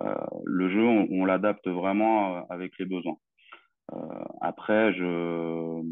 Euh, 0.00 0.14
le 0.44 0.70
jeu, 0.70 0.84
on, 0.84 1.24
l'adapte 1.24 1.68
vraiment 1.68 2.46
avec 2.48 2.78
les 2.78 2.86
besoins. 2.86 3.18
après, 4.40 4.94
je, 4.94 5.82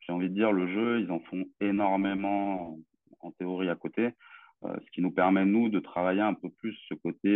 j'ai 0.00 0.12
envie 0.12 0.28
de 0.28 0.34
dire, 0.34 0.52
le 0.52 0.66
jeu, 0.68 1.00
ils 1.00 1.10
en 1.10 1.20
font 1.20 1.44
énormément 1.60 2.78
en 3.20 3.30
théorie 3.32 3.68
à 3.68 3.76
côté, 3.76 4.10
ce 4.62 4.90
qui 4.92 5.02
nous 5.02 5.12
permet, 5.12 5.44
nous, 5.44 5.68
de 5.68 5.78
travailler 5.78 6.20
un 6.20 6.34
peu 6.34 6.48
plus 6.50 6.76
ce 6.88 6.94
côté, 6.94 7.30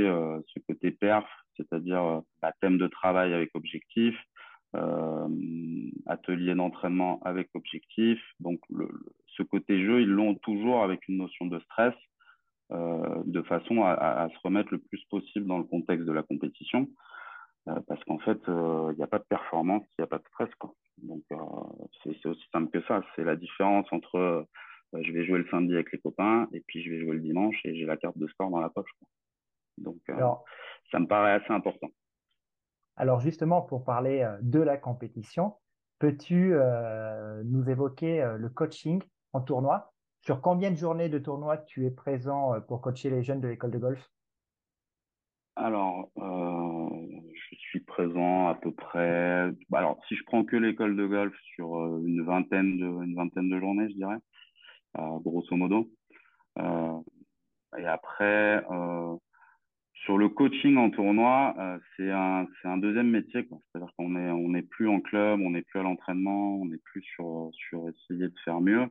ce 0.49 0.59
côté 0.67 0.91
perf, 0.91 1.29
c'est-à-dire 1.57 2.23
la 2.43 2.53
thème 2.61 2.79
de 2.79 2.89
travail 2.89 3.33
avec 3.33 3.51
objectif, 3.55 4.17
atelier 6.07 6.55
d'entraînement 6.55 7.21
avec 7.25 7.49
objectif. 7.55 8.19
Donc, 8.41 8.59
le, 8.71 8.89
ce 9.37 9.43
côté 9.43 9.85
jeu, 9.85 10.03
ils 10.03 10.09
l'ont 10.09 10.35
toujours 10.37 10.83
avec 10.83 11.09
une 11.09 11.19
notion 11.19 11.47
de 11.47 11.59
stress, 11.61 11.95
euh, 12.73 13.23
de 13.27 13.43
façon 13.43 13.83
à, 13.83 14.29
se 14.33 14.39
remettre 14.45 14.73
le 14.73 14.79
plus 14.79 15.05
possible 15.11 15.47
dans 15.47 15.59
le 15.59 15.65
contexte 15.65 16.07
de 16.07 16.13
la 16.13 16.23
compétition. 16.23 16.89
Euh, 17.69 17.79
parce 17.87 18.03
qu'en 18.05 18.19
fait, 18.19 18.39
euh, 18.49 18.91
il 18.93 18.97
n'y 18.97 19.05
a 19.05 19.07
pas 19.07 19.19
de 19.19 19.25
performance, 19.25 19.85
il 19.91 20.03
n'y 20.03 20.05
a 20.05 20.09
pas 20.09 20.19
de 20.19 20.27
stress. 20.29 20.53
Quoi. 20.57 20.75
Donc, 20.99 21.23
c'est 22.03 22.27
aussi 22.27 22.45
simple 22.53 22.71
que 22.71 22.85
ça. 22.87 23.03
C'est 23.15 23.25
la 23.25 23.37
différence 23.37 23.87
entre 23.93 24.47
je 24.95 25.11
vais 25.11 25.25
jouer 25.25 25.39
le 25.39 25.49
samedi 25.51 25.73
avec 25.73 25.91
les 25.91 25.99
copains 25.99 26.49
et 26.53 26.61
puis 26.67 26.83
je 26.83 26.91
vais 26.91 27.01
jouer 27.01 27.15
le 27.15 27.21
dimanche 27.21 27.57
et 27.65 27.75
j'ai 27.75 27.87
la 27.87 27.97
carte 27.97 28.19
de 28.19 28.27
sport 28.29 28.51
dans 28.51 28.61
la 28.61 28.69
poche. 28.69 28.91
Donc, 29.79 30.01
ça 30.91 30.99
me 30.99 31.07
paraît 31.07 31.33
assez 31.33 31.53
important. 31.53 31.89
Alors, 32.97 33.21
justement, 33.21 33.63
pour 33.63 33.85
parler 33.85 34.29
de 34.43 34.61
la 34.61 34.77
compétition, 34.77 35.55
peux-tu 35.99 36.55
nous 37.45 37.71
évoquer 37.71 38.35
le 38.39 38.49
coaching 38.51 39.03
en 39.33 39.41
tournoi. 39.41 39.93
Sur 40.21 40.41
combien 40.41 40.71
de 40.71 40.77
journées 40.77 41.09
de 41.09 41.19
tournoi 41.19 41.59
tu 41.59 41.87
es 41.87 41.91
présent 41.91 42.55
euh, 42.55 42.61
pour 42.61 42.81
coacher 42.81 43.11
les 43.11 43.23
jeunes 43.23 43.41
de 43.41 43.49
l'école 43.49 43.73
de 43.73 43.79
golf? 43.79 44.11
Alors, 45.57 46.11
euh, 46.19 46.89
je 47.51 47.57
suis 47.57 47.81
présent 47.81 48.49
à 48.49 48.55
peu 48.55 48.73
près. 48.73 49.51
Bah, 49.69 49.79
alors, 49.79 49.99
si 50.07 50.15
je 50.15 50.25
prends 50.25 50.45
que 50.45 50.57
l'école 50.57 50.97
de 50.97 51.07
golf 51.07 51.35
sur 51.55 51.77
euh, 51.77 52.03
une 52.07 52.25
vingtaine 52.25 52.79
de, 52.79 52.87
une 52.87 53.15
vingtaine 53.15 53.51
de 53.51 53.59
journées, 53.59 53.89
je 53.91 53.97
dirais, 53.97 54.19
grosso 54.95 55.57
modo. 55.57 55.91
et 56.59 57.87
après, 57.87 58.65
sur 60.05 60.19
le 60.19 60.29
coaching 60.29 60.77
en 60.77 60.91
tournoi, 60.91 61.55
euh, 61.59 61.79
c'est 61.97 62.11
un, 62.11 62.47
un, 62.65 62.77
deuxième 62.77 63.11
métier. 63.11 63.47
C'est-à-dire 63.49 63.93
qu'on 63.97 64.11
n'est 64.11 64.31
on 64.31 64.55
est 64.55 64.63
plus 64.63 64.89
en 64.89 65.01
club, 65.01 65.41
on 65.41 65.51
n'est 65.51 65.63
plus 65.63 65.79
à 65.79 65.85
l'entraînement, 65.85 66.61
on 66.61 66.67
n'est 66.67 66.81
plus 66.85 67.03
sur, 67.03 67.51
sur 67.53 67.89
essayer 67.89 68.29
de 68.29 68.35
faire 68.45 68.61
mieux. 68.61 68.87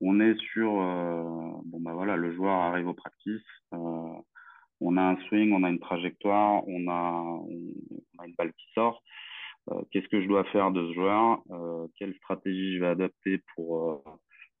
On 0.00 0.18
est 0.20 0.34
sur, 0.52 0.80
euh, 0.80 1.22
bon 1.66 1.80
bah 1.80 1.92
voilà, 1.92 2.16
le 2.16 2.34
joueur 2.34 2.54
arrive 2.54 2.88
au 2.88 2.94
practice, 2.94 3.42
euh, 3.74 4.12
on 4.80 4.96
a 4.96 5.02
un 5.02 5.16
swing, 5.28 5.52
on 5.52 5.62
a 5.62 5.70
une 5.70 5.78
trajectoire, 5.78 6.66
on 6.66 6.88
a, 6.88 7.22
on, 7.22 8.22
a 8.22 8.26
une 8.26 8.34
balle 8.36 8.52
qui 8.52 8.66
sort. 8.74 9.02
Qu'est-ce 9.90 10.08
que 10.08 10.22
je 10.22 10.28
dois 10.28 10.44
faire 10.44 10.70
de 10.70 10.86
ce 10.86 10.94
joueur? 10.94 11.42
Quelle 11.98 12.14
stratégie 12.14 12.76
je 12.76 12.80
vais 12.80 12.86
adapter 12.86 13.40
pour, 13.54 14.04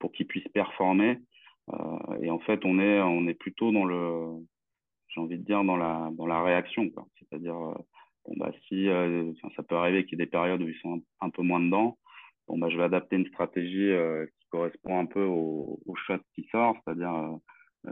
pour 0.00 0.10
qu'il 0.10 0.26
puisse 0.26 0.48
performer? 0.48 1.20
Et 2.22 2.30
en 2.30 2.40
fait, 2.40 2.64
on 2.64 2.80
est, 2.80 3.00
on 3.00 3.28
est 3.28 3.34
plutôt 3.34 3.70
dans 3.70 3.84
le 3.84 4.40
j'ai 5.16 5.22
envie 5.22 5.38
de 5.38 5.44
dire, 5.44 5.64
dans 5.64 5.76
la, 5.76 6.10
dans 6.12 6.26
la 6.26 6.42
réaction. 6.42 6.90
C'est-à-dire, 7.18 7.56
euh, 7.56 7.74
bon, 8.26 8.34
bah, 8.36 8.52
si 8.68 8.88
euh, 8.88 9.32
ça 9.56 9.62
peut 9.62 9.76
arriver 9.76 10.04
qu'il 10.04 10.18
y 10.18 10.22
ait 10.22 10.26
des 10.26 10.30
périodes 10.30 10.62
où 10.62 10.68
ils 10.68 10.78
sont 10.80 11.02
un, 11.20 11.30
peu 11.30 11.42
moins 11.42 11.60
dedans, 11.60 11.96
bon, 12.46 12.58
bah, 12.58 12.68
je 12.68 12.76
vais 12.76 12.84
adapter 12.84 13.16
une 13.16 13.26
stratégie 13.28 13.90
euh, 13.90 14.26
qui 14.38 14.48
correspond 14.50 14.98
un 15.00 15.06
peu 15.06 15.24
au, 15.24 15.80
au 15.86 15.94
shot 15.96 16.18
qui 16.34 16.46
sort, 16.52 16.76
c'est-à-dire 16.84 17.38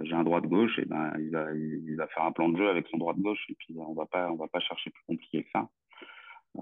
j'ai 0.02 0.14
un 0.14 0.24
droit 0.24 0.40
de 0.40 0.48
gauche, 0.48 0.76
et 0.80 0.86
ben 0.86 1.12
il 1.20 1.30
va, 1.30 1.54
il, 1.54 1.94
va 1.96 2.08
faire 2.08 2.24
un 2.24 2.32
plan 2.32 2.48
de 2.48 2.58
jeu 2.58 2.68
avec 2.68 2.88
son 2.88 2.98
droit 2.98 3.14
de 3.14 3.22
gauche, 3.22 3.44
et 3.48 3.54
puis 3.54 3.76
on 3.78 3.94
va 3.94 4.06
pas, 4.06 4.28
on 4.32 4.34
va 4.34 4.48
pas 4.48 4.58
chercher 4.58 4.90
plus 4.90 5.04
compliqué 5.06 5.44
que 5.44 5.50
ça. 5.52 5.68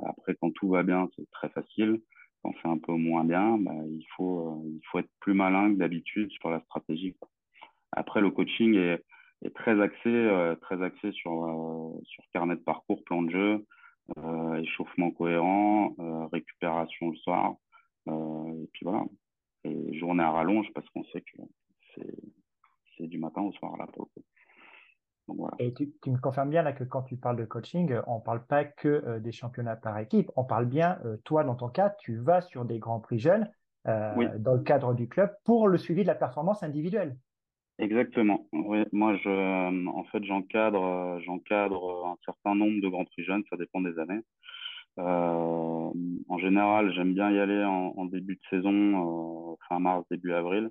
Après, 0.04 0.36
quand 0.38 0.50
tout 0.50 0.68
va 0.68 0.82
bien, 0.82 1.08
c'est 1.16 1.30
très 1.30 1.48
facile. 1.48 2.02
Quand 2.42 2.52
c'est 2.60 2.68
un 2.68 2.76
peu 2.76 2.92
moins 2.92 3.24
bien, 3.24 3.56
bah, 3.56 3.72
il 3.86 4.04
faut, 4.16 4.62
il 4.66 4.80
faut 4.90 4.98
être 4.98 5.10
plus 5.20 5.32
malin 5.32 5.72
que 5.72 5.78
d'habitude 5.78 6.30
sur 6.32 6.50
la 6.50 6.60
stratégie. 6.60 7.16
Après, 7.92 8.20
le 8.20 8.30
coaching 8.30 8.74
est, 8.74 9.02
est 9.42 9.54
très 9.54 9.80
axé, 9.80 10.08
euh, 10.08 10.54
très 10.56 10.82
axé 10.82 11.12
sur, 11.12 11.44
euh, 11.44 12.00
sur 12.04 12.24
carnet 12.32 12.56
de 12.56 12.60
parcours, 12.60 13.02
plan 13.04 13.22
de 13.22 13.30
jeu, 13.30 13.66
euh, 14.18 14.54
échauffement 14.56 15.10
cohérent, 15.10 15.94
récupération 16.32 17.10
le 17.10 17.16
soir. 17.16 17.54
et 18.06 18.68
puis 18.72 18.84
voilà. 18.84 19.04
Et 19.64 19.98
journée 19.98 20.24
à 20.24 20.30
rallonge 20.30 20.66
parce 20.74 20.88
qu'on 20.90 21.04
sait 21.04 21.20
que 21.20 21.42
c'est 22.96 23.06
du 23.06 23.18
matin 23.18 23.42
au 23.42 23.52
soir 23.52 23.76
là 23.76 23.86
pour 23.92 24.08
voilà. 25.28 25.54
Et 25.60 25.72
tu, 25.72 25.88
me 26.06 26.18
confirmes 26.18 26.50
bien 26.50 26.62
là 26.62 26.72
que 26.72 26.84
quand 26.84 27.02
tu 27.02 27.16
parles 27.16 27.36
de 27.36 27.44
coaching, 27.44 27.94
on 28.06 28.16
ne 28.16 28.22
parle 28.22 28.44
pas 28.44 28.64
que 28.64 29.18
des 29.20 29.32
championnats 29.32 29.76
par 29.76 29.96
équipe, 29.98 30.30
on 30.36 30.44
parle 30.44 30.66
bien, 30.66 30.98
toi 31.24 31.44
dans 31.44 31.54
ton 31.54 31.68
cas, 31.68 31.90
tu 32.00 32.16
vas 32.16 32.42
sur 32.42 32.64
des 32.64 32.78
grands 32.78 33.00
prix 33.00 33.18
jeunes 33.18 33.48
dans 33.84 34.54
le 34.54 34.62
cadre 34.62 34.94
du 34.94 35.08
club 35.08 35.30
pour 35.44 35.68
le 35.68 35.78
suivi 35.78 36.02
de 36.02 36.08
la 36.08 36.16
performance 36.16 36.62
individuelle. 36.62 37.16
Exactement. 37.82 38.46
Oui, 38.52 38.78
moi, 38.92 39.16
je, 39.16 39.28
euh, 39.28 39.86
en 39.88 40.04
fait, 40.04 40.22
j'encadre, 40.22 40.84
euh, 40.84 41.20
j'encadre 41.26 42.06
un 42.06 42.16
certain 42.24 42.54
nombre 42.54 42.80
de 42.80 42.86
grands 42.86 43.04
prix 43.04 43.24
jeunes, 43.24 43.42
ça 43.50 43.56
dépend 43.56 43.80
des 43.80 43.98
années. 43.98 44.20
Euh, 45.00 45.90
en 46.28 46.38
général, 46.38 46.94
j'aime 46.94 47.12
bien 47.12 47.32
y 47.32 47.40
aller 47.40 47.64
en, 47.64 48.04
début 48.04 48.36
de 48.36 48.40
saison, 48.50 49.58
fin 49.68 49.80
mars, 49.80 50.04
début 50.12 50.32
avril, 50.32 50.70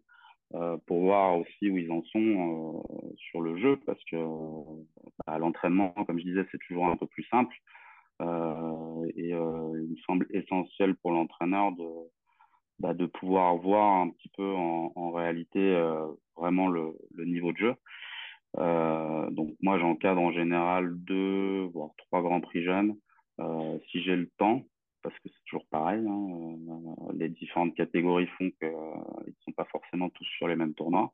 pour 0.88 1.02
voir 1.02 1.38
aussi 1.38 1.70
où 1.70 1.78
ils 1.78 1.92
en 1.92 2.02
sont 2.04 2.84
sur 3.18 3.42
le 3.42 3.58
jeu, 3.58 3.78
parce 3.86 4.02
que 4.06 4.16
à 5.28 5.34
bah, 5.34 5.38
l'entraînement, 5.38 5.92
comme 6.08 6.20
je 6.20 6.24
disais, 6.24 6.46
c'est 6.52 6.60
toujours 6.68 6.88
un 6.88 6.96
peu 6.96 7.08
plus 7.08 7.24
simple. 7.26 7.56
et 8.22 9.30
il 9.32 9.90
me 9.92 9.98
semble 10.08 10.28
essentiel 10.32 10.96
pour 10.96 11.12
l'entraîneur 11.12 11.74
de, 11.74 11.84
bah, 12.82 12.96
de 12.96 13.06
pouvoir 13.06 13.56
voir 13.58 14.02
un 14.02 14.10
petit 14.10 14.30
peu 14.30 14.56
en, 14.56 15.12
réalité 15.12 15.60
euh, 15.60 16.08
vraiment 16.36 16.68
le, 16.68 16.98
niveau 17.26 17.52
de 17.52 17.58
jeu. 17.58 17.76
donc 18.58 19.56
moi, 19.62 19.78
j'encadre 19.78 20.20
en 20.20 20.32
général 20.32 20.92
deux, 20.96 21.70
voire 21.74 21.92
trois 21.98 22.24
grands 22.24 22.42
prix 22.42 22.64
jeunes, 22.64 22.96
si 23.92 24.02
j'ai 24.02 24.16
le 24.16 24.30
temps, 24.38 24.64
parce 25.04 25.16
que 25.20 25.30
c'est 25.30 25.44
toujours 25.46 25.68
pareil. 25.70 26.04
Hein, 26.08 26.56
les 27.14 27.30
différentes 27.30 27.76
catégories 27.76 28.28
font 28.38 28.50
qu'ils 28.60 28.70
ne 28.70 29.42
sont 29.46 29.52
pas 29.52 29.66
forcément 29.66 30.10
tous 30.10 30.26
sur 30.38 30.48
les 30.48 30.56
mêmes 30.56 30.74
tournois. 30.74 31.14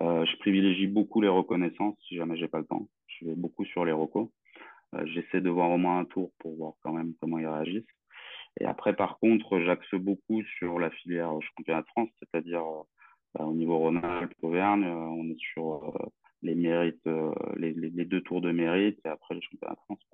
je 0.00 0.36
privilégie 0.38 0.86
beaucoup 0.86 1.20
les 1.20 1.28
reconnaissances 1.28 1.96
si 2.06 2.14
jamais 2.14 2.36
j'ai 2.36 2.48
pas 2.48 2.60
le 2.60 2.66
temps. 2.66 2.86
Je 3.08 3.26
vais 3.26 3.34
beaucoup 3.34 3.64
sur 3.64 3.84
les 3.84 3.92
recos. 3.92 4.28
J'essaie 5.04 5.40
de 5.40 5.50
voir 5.50 5.70
au 5.70 5.78
moins 5.78 5.98
un 5.98 6.04
tour 6.04 6.30
pour 6.38 6.56
voir 6.56 6.74
quand 6.82 6.92
même 6.92 7.12
comment 7.20 7.38
ils 7.38 7.48
réagissent. 7.48 7.96
Et 8.60 8.64
après, 8.64 8.94
par 8.94 9.18
contre, 9.18 9.60
j'axe 9.60 9.94
beaucoup 9.94 10.42
sur 10.58 10.78
la 10.78 10.90
filière 10.90 11.32
championnat 11.40 11.82
de 11.82 11.86
France, 11.88 12.08
c'est-à-dire 12.18 12.62
bah, 13.34 13.44
au 13.44 13.52
niveau 13.52 13.78
Rhône-Alpes-Auvergne, 13.78 14.84
on 14.84 15.28
est 15.30 15.38
sur 15.38 15.92
les 16.42 16.54
mérites, 16.54 17.08
les, 17.56 17.72
les, 17.74 18.04
deux 18.04 18.22
tours 18.22 18.40
de 18.40 18.52
mérite 18.52 18.98
et 19.04 19.08
après 19.08 19.34
le 19.34 19.40
championnat 19.40 19.74
de 19.74 19.80
France. 19.80 20.06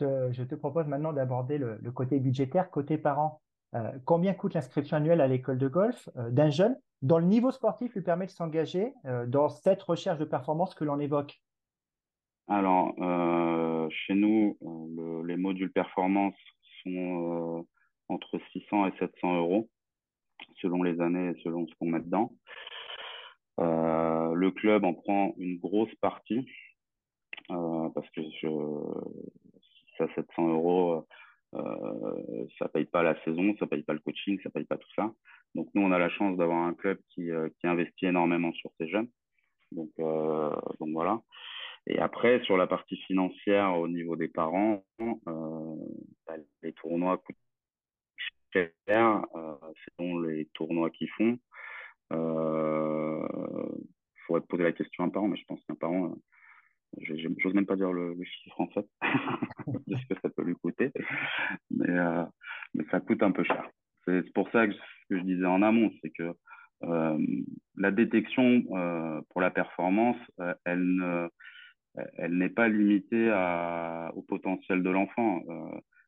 Je 0.00 0.42
te, 0.42 0.54
propose 0.54 0.86
maintenant 0.86 1.12
d'aborder 1.12 1.58
le, 1.58 1.78
côté 1.92 2.18
budgétaire, 2.18 2.70
côté 2.70 2.98
parents. 2.98 3.40
Euh, 3.74 3.92
combien 4.04 4.34
coûte 4.34 4.54
l'inscription 4.54 4.96
annuelle 4.96 5.20
à 5.20 5.26
l'école 5.26 5.58
de 5.58 5.68
golf 5.68 6.08
euh, 6.16 6.30
d'un 6.30 6.50
jeune 6.50 6.76
dont 7.02 7.18
le 7.18 7.24
niveau 7.24 7.50
sportif 7.50 7.92
lui 7.94 8.02
permet 8.02 8.26
de 8.26 8.30
s'engager 8.30 8.92
euh, 9.04 9.26
dans 9.26 9.48
cette 9.48 9.82
recherche 9.82 10.18
de 10.18 10.24
performance 10.24 10.74
que 10.74 10.84
l'on 10.84 11.00
évoque? 11.00 11.40
Alors, 12.46 12.94
chez 13.90 14.14
nous, 14.14 14.58
les 15.24 15.36
modules 15.38 15.72
performance 15.72 16.36
sont 16.84 17.66
entre 18.08 18.38
600 18.52 18.88
et 18.88 18.92
700 18.98 19.38
euros 19.38 19.68
selon 20.60 20.82
les 20.82 21.00
années 21.00 21.30
et 21.30 21.42
selon 21.42 21.66
ce 21.66 21.74
qu'on 21.76 21.86
met 21.86 22.00
dedans. 22.00 22.32
le 23.58 24.50
club 24.50 24.84
en 24.84 24.94
prend 24.94 25.34
une 25.38 25.58
grosse 25.58 25.94
partie 25.96 26.46
parce 27.48 28.08
que 28.10 28.22
je, 28.40 28.48
à 30.02 30.08
700 30.14 30.48
euros, 30.48 31.06
euh, 31.54 32.46
ça 32.58 32.68
paye 32.68 32.84
pas 32.84 33.02
la 33.02 33.20
saison, 33.24 33.54
ça 33.58 33.66
paye 33.66 33.82
pas 33.82 33.92
le 33.92 34.00
coaching, 34.00 34.40
ça 34.42 34.50
paye 34.50 34.64
pas 34.64 34.76
tout 34.76 34.92
ça. 34.96 35.12
Donc 35.54 35.68
nous, 35.74 35.82
on 35.82 35.92
a 35.92 35.98
la 35.98 36.08
chance 36.08 36.36
d'avoir 36.36 36.64
un 36.64 36.74
club 36.74 36.98
qui, 37.10 37.30
euh, 37.30 37.48
qui, 37.60 37.66
investit 37.66 38.06
énormément 38.06 38.52
sur 38.52 38.70
ces 38.78 38.88
jeunes. 38.88 39.08
Euh, 39.76 40.50
donc 40.80 40.90
voilà. 40.92 41.20
Et 41.86 41.98
après, 41.98 42.42
sur 42.44 42.56
la 42.56 42.66
partie 42.66 42.96
financière 42.96 43.76
au 43.76 43.88
niveau 43.88 44.16
des 44.16 44.28
parents, 44.28 44.84
bah, 44.98 46.36
les 46.62 46.72
tournois 46.72 47.18
coûtent 47.18 47.36
cher 48.52 49.22
selon 49.98 50.20
les 50.20 50.46
tournois 50.54 50.90
qu'ils 50.90 51.10
font. 51.10 51.38
Il 52.10 52.16
faudrait 54.26 54.46
poser 54.48 54.62
la 54.62 54.72
question 54.72 55.04
à 55.04 55.06
un 55.08 55.10
parent, 55.10 55.28
mais 55.28 55.36
je 55.36 55.44
pense 55.44 55.62
qu'un 55.64 55.74
parent 55.74 56.14
j'ose 57.02 57.54
même 57.54 57.66
pas 57.66 57.76
dire 57.76 57.92
le, 57.92 58.16
chiffre 58.24 58.60
en 58.60 58.68
de 59.86 59.96
ce 59.96 60.06
que 60.06 60.20
ça 60.20 60.28
peut 60.30 60.42
lui 60.42 60.54
coûter, 60.54 60.92
mais, 61.70 61.90
euh, 61.90 62.24
mais 62.74 62.84
ça 62.90 63.00
coûte 63.00 63.22
un 63.22 63.32
peu 63.32 63.44
cher. 63.44 63.68
C'est 64.04 64.32
pour 64.32 64.50
ça 64.50 64.66
que 64.66 64.74
ce 64.74 64.78
que 65.08 65.18
je 65.18 65.24
disais 65.24 65.46
en 65.46 65.62
amont, 65.62 65.90
c'est 66.02 66.10
que 66.10 66.34
euh, 66.82 67.18
la 67.76 67.90
détection 67.90 68.62
euh, 68.72 69.20
pour 69.30 69.40
la 69.40 69.50
performance, 69.50 70.18
elle 70.64 70.84
ne, 70.84 71.28
elle 72.16 72.36
n'est 72.36 72.48
pas 72.50 72.68
limitée 72.68 73.30
à, 73.30 74.12
au 74.16 74.22
potentiel 74.22 74.82
de 74.82 74.90
l'enfant. 74.90 75.42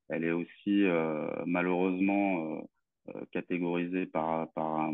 elle 0.09 0.25
est 0.25 0.33
aussi 0.33 0.85
malheureusement 1.47 2.69
catégorisée 3.33 4.07
par, 4.07 4.53
par, 4.53 4.91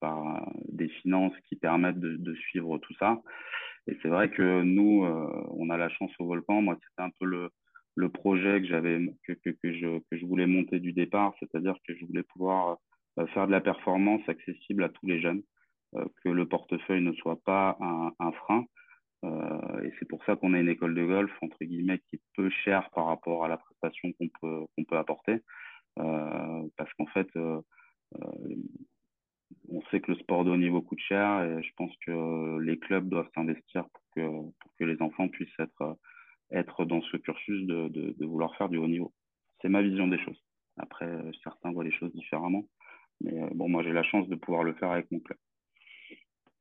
par 0.00 0.50
des 0.68 0.88
finances 0.88 1.34
qui 1.48 1.56
permettent 1.56 2.00
de, 2.00 2.16
de 2.16 2.34
suivre 2.34 2.78
tout 2.78 2.94
ça. 2.98 3.20
Et 3.86 3.96
c'est 4.00 4.08
vrai 4.08 4.30
que 4.30 4.62
nous, 4.62 5.04
euh, 5.04 5.44
on 5.50 5.70
a 5.70 5.76
la 5.76 5.88
chance 5.90 6.10
au 6.18 6.26
volcan. 6.26 6.62
Moi, 6.62 6.76
c'était 6.80 7.02
un 7.02 7.10
peu 7.20 7.26
le, 7.26 7.50
le 7.96 8.08
projet 8.08 8.60
que 8.60 8.66
j'avais 8.66 8.98
que, 9.26 9.32
que, 9.32 9.50
que, 9.50 9.72
je, 9.74 9.98
que 10.10 10.16
je 10.16 10.24
voulais 10.26 10.46
monter 10.46 10.80
du 10.80 10.92
départ, 10.92 11.34
c'est-à-dire 11.38 11.76
que 11.86 11.94
je 11.94 12.04
voulais 12.06 12.22
pouvoir 12.22 12.78
euh, 13.18 13.26
faire 13.28 13.46
de 13.46 13.52
la 13.52 13.60
performance 13.60 14.26
accessible 14.28 14.84
à 14.84 14.88
tous 14.88 15.06
les 15.06 15.20
jeunes, 15.20 15.42
euh, 15.96 16.04
que 16.22 16.30
le 16.30 16.46
portefeuille 16.48 17.02
ne 17.02 17.12
soit 17.12 17.40
pas 17.44 17.76
un, 17.80 18.12
un 18.18 18.32
frein. 18.32 18.64
Et 19.82 19.92
c'est 19.98 20.08
pour 20.08 20.24
ça 20.24 20.36
qu'on 20.36 20.54
a 20.54 20.58
une 20.58 20.68
école 20.68 20.94
de 20.94 21.04
golf 21.04 21.32
entre 21.42 21.56
guillemets 21.64 21.98
qui 21.98 22.16
est 22.16 22.22
peu 22.36 22.50
chère 22.50 22.90
par 22.90 23.06
rapport 23.06 23.44
à 23.44 23.48
la 23.48 23.56
prestation 23.56 24.12
qu'on 24.12 24.28
peut 24.40 24.66
qu'on 24.76 24.84
peut 24.84 24.98
apporter, 24.98 25.40
parce 25.96 26.92
qu'en 26.98 27.06
fait 27.06 27.28
on 29.68 29.82
sait 29.90 30.00
que 30.00 30.12
le 30.12 30.18
sport 30.18 30.44
de 30.44 30.50
haut 30.50 30.56
niveau 30.56 30.82
coûte 30.82 31.00
cher 31.00 31.42
et 31.42 31.62
je 31.62 31.70
pense 31.76 31.92
que 32.06 32.58
les 32.58 32.78
clubs 32.78 33.08
doivent 33.08 33.30
s'investir 33.34 33.84
pour 33.92 34.02
que, 34.14 34.20
pour 34.60 34.74
que 34.78 34.84
les 34.84 35.00
enfants 35.00 35.28
puissent 35.28 35.58
être, 35.58 35.96
être 36.52 36.84
dans 36.84 37.02
ce 37.02 37.16
cursus 37.16 37.66
de, 37.66 37.88
de, 37.88 38.26
vouloir 38.26 38.54
faire 38.56 38.68
du 38.68 38.78
haut 38.78 38.88
niveau. 38.88 39.12
C'est 39.60 39.68
ma 39.68 39.82
vision 39.82 40.08
des 40.08 40.18
choses. 40.18 40.40
Après, 40.76 41.08
certains 41.42 41.72
voient 41.72 41.84
les 41.84 41.92
choses 41.92 42.12
différemment. 42.12 42.64
Mais 43.20 43.40
euh, 43.40 43.48
bon, 43.54 43.68
moi, 43.68 43.82
j'ai 43.82 43.92
la 43.92 44.02
chance 44.02 44.28
de 44.28 44.34
pouvoir 44.34 44.64
le 44.64 44.74
faire 44.74 44.90
avec 44.90 45.10
mon 45.10 45.20
club. 45.20 45.38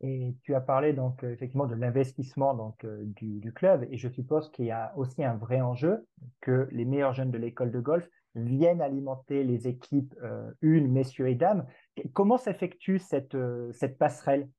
Et 0.05 0.35
tu 0.43 0.53
as 0.53 0.59
parlé 0.59 0.91
donc 0.91 1.23
effectivement 1.23 1.65
de 1.65 1.75
l'investissement 1.75 2.53
donc 2.53 2.83
euh, 2.83 3.03
du, 3.05 3.53
club 3.53 3.87
et 3.89 3.97
je 3.97 4.09
suppose 4.09 4.51
qu'il 4.51 4.65
y 4.65 4.71
a 4.71 4.91
aussi 4.97 5.23
un 5.23 5.35
vrai 5.35 5.61
enjeu 5.61 6.05
que 6.41 6.67
les 6.71 6.83
meilleurs 6.83 7.13
jeunes 7.13 7.31
de 7.31 7.37
l'école 7.37 7.71
de 7.71 7.79
golf 7.79 8.05
viennent 8.35 8.81
alimenter 8.81 9.45
les 9.45 9.67
équipes 9.67 10.13
euh, 10.21 10.51
une, 10.61 10.91
messieurs 10.91 11.29
et 11.29 11.35
dames. 11.35 11.65
Comment 12.13 12.37
s'effectue 12.37 12.99
cette, 12.99 13.35
euh, 13.35 13.71
cette 13.71 13.97
passerelle? 13.97 14.49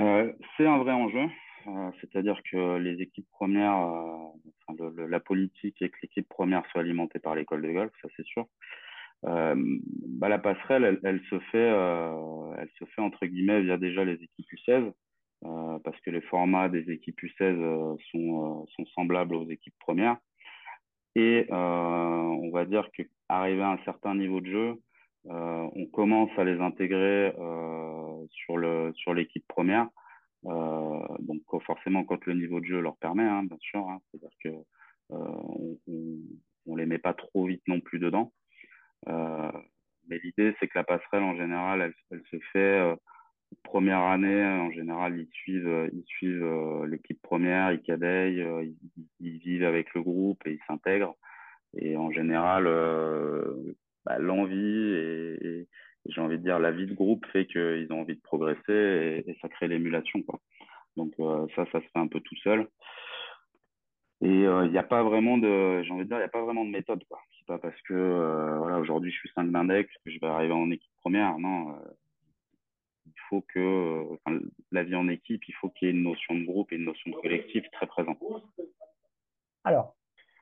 Euh, 0.00 0.32
C'est 0.56 0.66
un 0.66 0.78
vrai 0.78 0.92
enjeu. 0.92 1.26
C'est-à-dire 2.00 2.40
que 2.50 2.78
les 2.78 3.02
équipes 3.02 3.28
premières, 3.30 3.86
la 4.96 5.20
politique 5.20 5.82
est 5.82 5.90
que 5.90 5.98
l'équipe 6.02 6.26
première 6.26 6.64
soit 6.70 6.80
alimentée 6.80 7.18
par 7.18 7.34
l'école 7.34 7.60
de 7.60 7.70
golf, 7.70 7.92
ça 8.00 8.08
c'est 8.16 8.24
sûr. 8.24 8.46
Bah, 9.22 10.28
la 10.28 10.38
passerelle, 10.38 11.00
elle, 11.02 11.20
se 11.30 11.38
fait, 11.50 11.58
elle 12.58 12.70
se 12.78 12.84
fait 12.84 13.00
entre 13.00 13.26
guillemets 13.26 13.62
via 13.62 13.76
déjà 13.76 14.04
les 14.04 14.14
équipes 14.14 14.46
U16, 14.52 14.92
parce 15.82 16.00
que 16.00 16.10
les 16.10 16.20
formats 16.22 16.68
des 16.68 16.90
équipes 16.90 17.20
U16 17.22 17.98
sont, 18.10 18.66
sont 18.66 18.86
semblables 18.94 19.34
aux 19.34 19.48
équipes 19.48 19.78
premières. 19.80 20.18
Et 21.18 21.46
euh, 21.50 21.54
on 21.54 22.50
va 22.50 22.64
dire 22.64 22.88
qu'arrivé 22.92 23.60
à 23.60 23.72
un 23.72 23.84
certain 23.84 24.14
niveau 24.14 24.40
de 24.40 24.46
jeu, 24.46 24.74
euh, 25.26 25.68
on 25.74 25.86
commence 25.86 26.30
à 26.38 26.44
les 26.44 26.60
intégrer 26.60 27.34
euh, 27.36 28.26
sur 28.30 28.56
le 28.56 28.92
sur 28.94 29.14
l'équipe 29.14 29.46
première. 29.48 29.88
donc 30.44 31.42
forcément 31.66 32.04
quand 32.04 32.24
le 32.26 32.34
niveau 32.34 32.60
de 32.60 32.66
jeu 32.66 32.80
leur 32.80 32.96
permet, 32.98 33.24
hein, 33.24 33.42
bien 33.42 33.56
sûr. 33.58 33.80
Hein, 33.80 33.98
C'est-à-dire 34.10 34.36
que 34.44 34.50
on, 35.10 35.76
on, 36.66 36.76
les 36.76 36.86
met 36.86 36.98
pas 36.98 37.14
trop 37.14 37.46
vite 37.46 37.66
non 37.66 37.80
plus 37.80 37.98
dedans. 37.98 38.32
Mais 39.06 40.18
l'idée 40.22 40.54
c'est 40.58 40.68
que 40.68 40.78
la 40.78 40.84
passerelle 40.84 41.22
en 41.22 41.36
général, 41.36 41.82
elle, 41.82 41.94
elle 42.10 42.22
se 42.30 42.44
fait 42.52 42.96
première 43.64 44.00
année, 44.00 44.44
en 44.44 44.70
général, 44.70 45.18
ils 45.18 45.28
suivent, 45.32 45.90
ils 45.92 46.04
suivent 46.04 46.44
euh, 46.44 46.86
l'équipe 46.86 47.20
première, 47.22 47.72
ils 47.72 47.82
cadèillent, 47.82 48.42
euh, 48.42 48.66
ils, 49.20 49.38
vivent 49.38 49.64
avec 49.64 49.92
le 49.94 50.02
groupe 50.02 50.46
et 50.46 50.52
ils 50.52 50.62
s'intègrent. 50.66 51.16
Et 51.76 51.96
en 51.96 52.10
général, 52.10 52.66
euh, 52.66 53.74
bah, 54.04 54.18
l'envie 54.18 54.94
et, 54.94 55.66
j'ai 56.06 56.20
envie 56.22 56.38
de 56.38 56.42
dire 56.42 56.58
la 56.58 56.70
vie 56.70 56.86
de 56.86 56.94
groupe 56.94 57.26
fait 57.26 57.46
qu'ils 57.46 57.88
ont 57.90 58.00
envie 58.00 58.16
de 58.16 58.22
progresser 58.22 59.24
et, 59.26 59.36
ça 59.42 59.48
crée 59.48 59.68
l'émulation. 59.68 60.20
Donc 60.96 61.12
ça, 61.54 61.66
ça 61.70 61.80
se 61.80 61.86
fait 61.86 61.98
un 61.98 62.08
peu 62.08 62.20
tout 62.20 62.36
seul. 62.36 62.66
Et 64.22 64.42
il 64.42 64.70
n'y 64.70 64.78
a 64.78 64.82
pas 64.82 65.02
vraiment 65.02 65.38
de, 65.38 65.82
j'ai 65.82 65.92
envie 65.92 66.04
de 66.04 66.08
dire, 66.08 66.16
il 66.16 66.20
n'y 66.20 66.24
a 66.24 66.30
pas 66.30 66.42
vraiment 66.42 66.64
de 66.64 66.70
méthode. 66.70 67.04
Quoi. 67.08 67.20
Pas 67.48 67.58
parce 67.58 67.80
que 67.82 68.58
voilà, 68.58 68.78
aujourd'hui 68.78 69.10
je 69.10 69.16
suis 69.16 69.30
5 69.34 69.50
d'index 69.50 69.90
que 70.04 70.10
je 70.10 70.20
vais 70.20 70.26
arriver 70.26 70.52
en 70.52 70.70
équipe 70.70 70.92
première. 71.02 71.38
Non, 71.38 71.74
il 73.06 73.20
faut 73.28 73.42
que, 73.52 74.04
la 74.70 74.82
vie 74.82 74.94
en 74.94 75.08
équipe, 75.08 75.42
il 75.48 75.54
faut 75.54 75.70
qu'il 75.70 75.88
y 75.88 75.90
ait 75.90 75.94
une 75.94 76.02
notion 76.02 76.34
de 76.34 76.44
groupe 76.44 76.72
et 76.72 76.76
une 76.76 76.84
notion 76.84 77.10
de 77.10 77.16
collectif 77.16 77.64
très 77.72 77.86
présente. 77.86 78.18
Alors, 79.64 79.96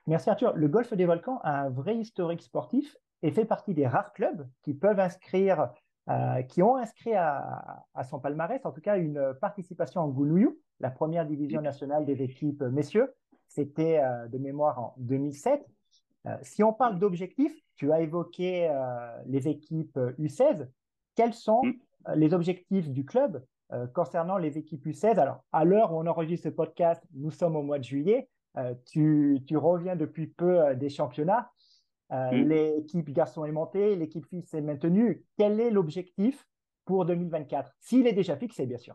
merci 0.07 0.31
Arthur. 0.31 0.55
Le 0.57 0.69
Golfe 0.69 0.95
des 0.95 1.07
Volcans 1.07 1.40
a 1.42 1.62
un 1.62 1.71
vrai 1.71 1.97
historique 1.97 2.42
sportif 2.42 2.97
et 3.23 3.31
fait 3.31 3.45
partie 3.45 3.75
des 3.75 3.87
rares 3.87 4.12
clubs 4.12 4.49
qui 4.62 4.75
peuvent 4.75 5.01
inscrire, 5.01 5.71
euh, 6.09 6.42
qui 6.42 6.62
ont 6.62 6.77
inscrit 6.77 7.14
à, 7.14 7.85
son 8.05 8.21
palmarès, 8.21 8.64
en 8.64 8.73
tout 8.73 8.81
cas, 8.81 8.99
une 8.99 9.35
participation 9.40 10.01
en 10.01 10.09
Gounouyou, 10.09 10.59
la 10.81 10.90
première 10.90 11.27
division 11.27 11.61
nationale 11.61 12.05
des 12.05 12.23
équipes 12.23 12.62
messieurs. 12.62 13.14
C'était 13.49 14.01
euh, 14.01 14.27
de 14.27 14.38
mémoire 14.38 14.79
en 14.79 14.95
2007. 14.99 15.64
Euh, 16.27 16.37
si 16.43 16.62
on 16.62 16.73
parle 16.73 16.99
d'objectifs, 16.99 17.57
tu 17.77 17.93
as 17.93 18.01
évoqué 18.01 18.71
les 19.27 19.49
équipes 19.49 19.99
U16. 20.19 20.67
Quels 21.15 21.35
sont 21.35 21.62
mm 21.62 21.75
les 22.15 22.35
objectifs 22.35 22.89
du 22.89 23.05
club 23.05 23.43
euh, 23.73 23.87
concernant 23.89 24.39
les 24.39 24.59
équipes 24.59 24.87
U16. 24.87 25.19
Alors, 25.19 25.45
à 25.53 25.65
l'heure 25.65 25.93
où 25.93 25.99
on 25.99 26.07
enregistre 26.07 26.45
ce 26.45 26.49
podcast, 26.51 27.03
nous 27.15 27.31
sommes 27.31 27.57
au 27.57 27.62
mois 27.62 27.79
de 27.79 27.85
juillet. 27.85 28.29
Euh, 28.57 28.75
tu, 28.87 29.43
reviens 29.57 29.97
depuis 29.97 30.29
peu 30.29 30.61
euh, 30.61 30.75
des 30.75 30.89
championnats. 30.89 31.51
L'équipe 32.31 33.11
garçon 33.11 33.45
est 33.45 33.51
montée, 33.51 33.97
l'équipe 33.97 34.25
fille 34.27 34.45
s'est 34.45 34.61
maintenue. 34.61 35.25
Quel 35.37 35.59
est 35.59 35.71
l'objectif 35.71 36.47
pour 36.85 37.05
2024 37.05 37.73
S'il 37.81 38.07
est 38.07 38.12
déjà 38.12 38.37
fixé, 38.37 38.65
bien 38.65 38.79
sûr. 38.79 38.95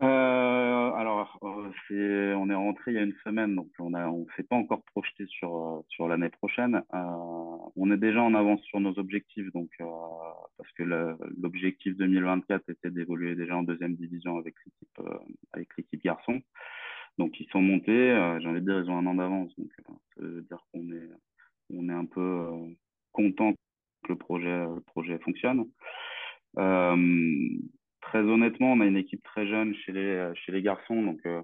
Euh, 0.00 0.92
alors, 0.92 1.38
euh, 1.42 2.34
on 2.34 2.50
est 2.50 2.54
rentré 2.54 2.92
il 2.92 2.94
y 2.94 2.98
a 2.98 3.02
une 3.02 3.16
semaine, 3.24 3.56
donc 3.56 3.68
on 3.80 3.94
a, 3.94 4.06
on 4.08 4.26
s'est 4.36 4.44
pas 4.44 4.54
encore 4.54 4.84
projeté 4.84 5.26
sur 5.26 5.56
euh, 5.56 5.80
sur 5.88 6.06
l'année 6.06 6.28
prochaine. 6.28 6.82
on 6.92 7.90
est 7.90 7.96
déjà 7.96 8.22
en 8.22 8.34
avance 8.34 8.62
sur 8.62 8.78
nos 8.80 8.96
objectifs, 8.98 9.50
donc 9.52 9.70
parce 10.56 10.72
que 10.76 10.84
l'objectif 11.40 11.96
2024 11.96 12.68
était 12.70 12.90
d'évoluer 12.90 13.34
déjà 13.34 13.56
en 13.56 13.64
deuxième 13.64 13.96
division 13.96 14.38
avec 14.38 14.54
l'équipe 14.64 15.00
avec 15.52 15.68
l'équipe 15.76 16.02
garçon. 16.02 16.40
Donc 17.18 17.40
ils 17.40 17.48
sont 17.50 17.62
montés. 17.62 18.36
J'ai 18.40 18.48
envie 18.48 18.60
de 18.60 18.66
dire 18.66 18.78
ils 18.78 18.90
ont 18.90 18.98
un 18.98 19.06
an 19.06 19.14
d'avance, 19.14 19.52
donc 19.58 19.70
ça 19.76 20.22
veut 20.22 20.42
dire 20.42 20.64
qu'on 20.72 20.90
est 20.92 21.10
on 21.70 21.88
est 21.88 21.92
un 21.92 22.06
peu 22.06 22.46
content 23.12 23.52
que 24.04 24.12
le 24.12 24.16
projet 24.16 24.64
le 24.64 24.80
projet 24.80 25.18
fonctionne. 25.18 25.66
Très 28.08 28.20
honnêtement, 28.20 28.72
on 28.72 28.80
a 28.80 28.86
une 28.86 28.96
équipe 28.96 29.22
très 29.22 29.46
jeune 29.46 29.74
chez 29.74 29.92
les, 29.92 30.32
chez 30.34 30.50
les 30.50 30.62
garçons. 30.62 31.02
Donc, 31.02 31.20
euh, 31.26 31.42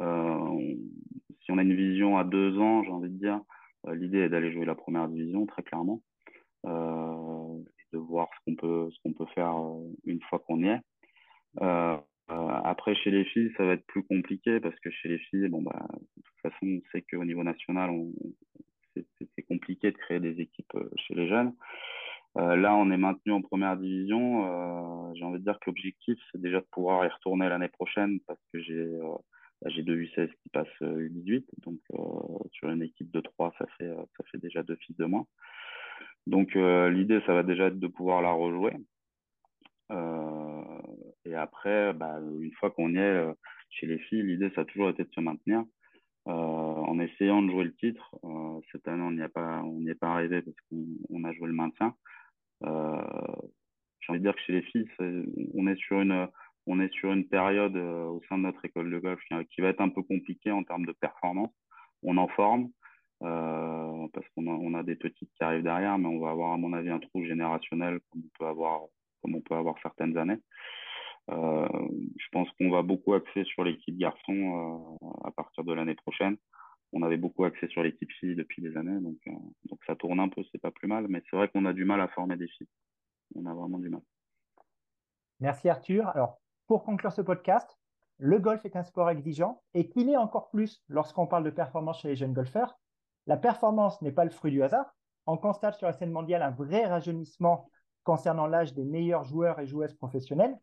euh, 0.00 0.76
si 1.42 1.52
on 1.52 1.58
a 1.58 1.62
une 1.62 1.76
vision 1.76 2.16
à 2.16 2.24
deux 2.24 2.58
ans, 2.58 2.82
j'ai 2.82 2.90
envie 2.90 3.10
de 3.10 3.18
dire, 3.18 3.42
euh, 3.86 3.94
l'idée 3.94 4.20
est 4.20 4.30
d'aller 4.30 4.50
jouer 4.50 4.64
la 4.64 4.74
première 4.74 5.06
division, 5.08 5.44
très 5.44 5.62
clairement. 5.62 6.00
et 6.64 6.68
de 7.92 7.98
voir 7.98 8.28
ce 8.32 8.44
qu'on 8.46 8.56
peut, 8.56 8.88
peut 9.18 9.30
faire 9.34 9.54
une 10.06 10.22
fois 10.30 10.38
qu'on 10.38 10.62
y 10.62 10.68
est. 10.68 10.80
après, 11.58 12.94
chez 12.94 13.10
les 13.10 13.26
filles, 13.26 13.52
ça 13.58 13.66
va 13.66 13.72
être 13.74 13.86
plus 13.86 14.02
compliqué 14.02 14.60
parce 14.60 14.78
que 14.80 14.90
chez 14.90 15.08
les 15.08 15.18
filles, 15.18 15.48
bon, 15.48 15.60
bah, 15.60 15.88
de 15.90 16.22
toute 16.22 16.40
façon, 16.42 16.66
on 16.66 16.80
sait 16.90 17.02
qu'au 17.02 17.24
niveau 17.26 17.42
national, 17.42 17.90
c'est 18.94 19.42
compliqué 19.42 19.90
de 19.90 19.96
créer 19.98 20.20
des 20.20 20.40
équipes 20.40 20.72
chez 20.96 21.14
les 21.14 21.28
jeunes. 21.28 21.52
Euh, 22.38 22.54
là, 22.54 22.74
on 22.76 22.90
est 22.90 22.96
maintenu 22.96 23.32
en 23.32 23.42
première 23.42 23.76
division. 23.76 24.46
Euh, 24.46 25.12
j'ai 25.14 25.24
envie 25.24 25.40
de 25.40 25.44
dire 25.44 25.58
que 25.58 25.70
l'objectif, 25.70 26.18
c'est 26.30 26.40
déjà 26.40 26.60
de 26.60 26.66
pouvoir 26.70 27.04
y 27.04 27.08
retourner 27.08 27.48
l'année 27.48 27.68
prochaine 27.68 28.20
parce 28.26 28.40
que 28.52 28.60
j'ai 28.60 28.74
euh, 28.74 29.82
deux 29.82 29.96
U16 29.96 30.30
qui 30.42 30.48
passent 30.50 30.80
U18. 30.80 31.44
Donc, 31.58 31.80
sur 32.52 32.70
une 32.70 32.82
équipe 32.82 33.10
de 33.10 33.20
trois, 33.20 33.52
ça 33.58 33.66
fait, 33.76 34.38
déjà 34.38 34.62
deux 34.62 34.76
filles 34.76 34.96
de 34.98 35.06
moins. 35.06 35.26
Donc, 36.26 36.54
l'idée, 36.54 37.20
ça 37.26 37.34
va 37.34 37.42
déjà 37.42 37.66
être 37.66 37.80
de 37.80 37.86
pouvoir 37.88 38.22
la 38.22 38.30
rejouer. 38.30 38.72
et 41.24 41.34
après, 41.34 41.92
bah, 41.92 42.20
une 42.40 42.52
fois 42.52 42.70
qu'on 42.70 42.94
y 42.94 42.98
est 42.98 43.26
chez 43.70 43.86
les 43.86 43.98
filles, 43.98 44.22
l'idée, 44.22 44.50
ça 44.54 44.60
a 44.60 44.64
toujours 44.64 44.90
été 44.90 45.02
de 45.02 45.10
se 45.12 45.20
maintenir. 45.20 45.64
en 46.26 46.98
essayant 47.00 47.42
de 47.42 47.50
jouer 47.50 47.64
le 47.64 47.74
titre. 47.74 48.14
cette 48.70 48.86
année, 48.86 49.02
on 49.02 49.10
n'y 49.80 49.90
est 49.90 49.94
pas 49.94 50.08
arrivé 50.08 50.42
parce 50.42 50.56
qu'on 50.70 51.24
a 51.24 51.32
joué 51.32 51.48
le 51.48 51.54
maintien. 51.54 51.94
Envie 54.18 54.24
de 54.24 54.32
dire 54.32 54.34
que 54.34 54.42
chez 54.42 54.52
les 54.52 54.62
filles, 54.62 54.88
on 55.54 55.68
est 55.68 56.90
sur 56.92 57.12
une, 57.12 57.28
période 57.28 57.76
euh, 57.76 58.04
au 58.06 58.20
sein 58.28 58.36
de 58.36 58.42
notre 58.42 58.64
école 58.64 58.90
de 58.90 58.98
golf 58.98 59.20
qui, 59.50 59.60
va 59.60 59.68
être 59.68 59.80
un 59.80 59.90
peu 59.90 60.02
compliquée 60.02 60.50
en 60.50 60.64
termes 60.64 60.86
de 60.86 60.92
performance. 60.92 61.54
On 62.02 62.16
en 62.16 62.26
forme 62.26 62.68
euh, 63.22 64.08
parce 64.12 64.26
qu'on 64.30 64.74
a, 64.74 64.82
des 64.82 64.96
petites 64.96 65.30
qui 65.34 65.44
arrivent 65.44 65.62
derrière, 65.62 65.98
mais 65.98 66.08
on 66.08 66.18
va 66.18 66.30
avoir 66.30 66.52
à 66.52 66.56
mon 66.56 66.72
avis 66.72 66.90
un 66.90 66.98
trou 66.98 67.24
générationnel 67.24 68.00
comme 68.10 68.22
on 69.36 69.40
peut 69.40 69.54
avoir, 69.54 69.76
certaines 69.82 70.16
années. 70.16 70.38
Euh, 71.30 71.68
je 72.16 72.26
pense 72.32 72.48
qu'on 72.58 72.70
va 72.70 72.82
beaucoup 72.82 73.14
axer 73.14 73.44
sur 73.44 73.62
l'équipe 73.62 73.96
garçon 73.96 74.98
à 75.24 75.30
partir 75.30 75.62
de 75.62 75.72
l'année 75.72 75.94
prochaine 75.94 76.36
on 76.92 77.02
avait 77.02 77.18
beaucoup 77.18 77.44
axé 77.44 77.68
sur 77.68 77.82
l'équipe 77.82 78.10
filles 78.12 78.34
depuis 78.34 78.62
des 78.62 78.74
années, 78.78 78.98
donc, 79.02 79.18
donc 79.66 79.78
ça 79.86 79.94
tourne 79.94 80.20
un 80.20 80.30
peu, 80.30 80.42
c'est 80.50 80.60
pas 80.60 80.70
plus 80.70 80.88
mal, 80.88 81.06
mais 81.06 81.22
c'est 81.28 81.36
vrai 81.36 81.46
qu'on 81.48 81.66
a 81.66 81.74
du 81.74 81.84
mal 81.84 82.00
à 82.00 82.08
former 82.08 82.36
des 82.36 82.48
filles. 82.48 82.66
On 83.34 83.46
a 83.46 83.54
vraiment 83.54 83.78
du 83.78 83.88
mal. 83.88 84.00
Merci 85.40 85.68
Arthur. 85.68 86.08
Alors, 86.08 86.40
pour 86.66 86.84
conclure 86.84 87.12
ce 87.12 87.22
podcast, 87.22 87.78
le 88.18 88.38
golf 88.38 88.64
est 88.64 88.76
un 88.76 88.82
sport 88.82 89.10
exigeant 89.10 89.62
et 89.74 89.88
qu'il 89.88 90.08
est 90.10 90.16
encore 90.16 90.50
plus 90.50 90.82
lorsqu'on 90.88 91.26
parle 91.26 91.44
de 91.44 91.50
performance 91.50 92.00
chez 92.00 92.08
les 92.08 92.16
jeunes 92.16 92.32
golfeurs. 92.32 92.78
La 93.26 93.36
performance 93.36 94.02
n'est 94.02 94.12
pas 94.12 94.24
le 94.24 94.30
fruit 94.30 94.50
du 94.50 94.62
hasard. 94.62 94.92
On 95.26 95.36
constate 95.36 95.76
sur 95.76 95.86
la 95.86 95.92
scène 95.92 96.10
mondiale 96.10 96.42
un 96.42 96.50
vrai 96.50 96.86
rajeunissement 96.86 97.70
concernant 98.02 98.46
l'âge 98.46 98.74
des 98.74 98.84
meilleurs 98.84 99.24
joueurs 99.24 99.60
et 99.60 99.66
joueuses 99.66 99.94
professionnels. 99.94 100.58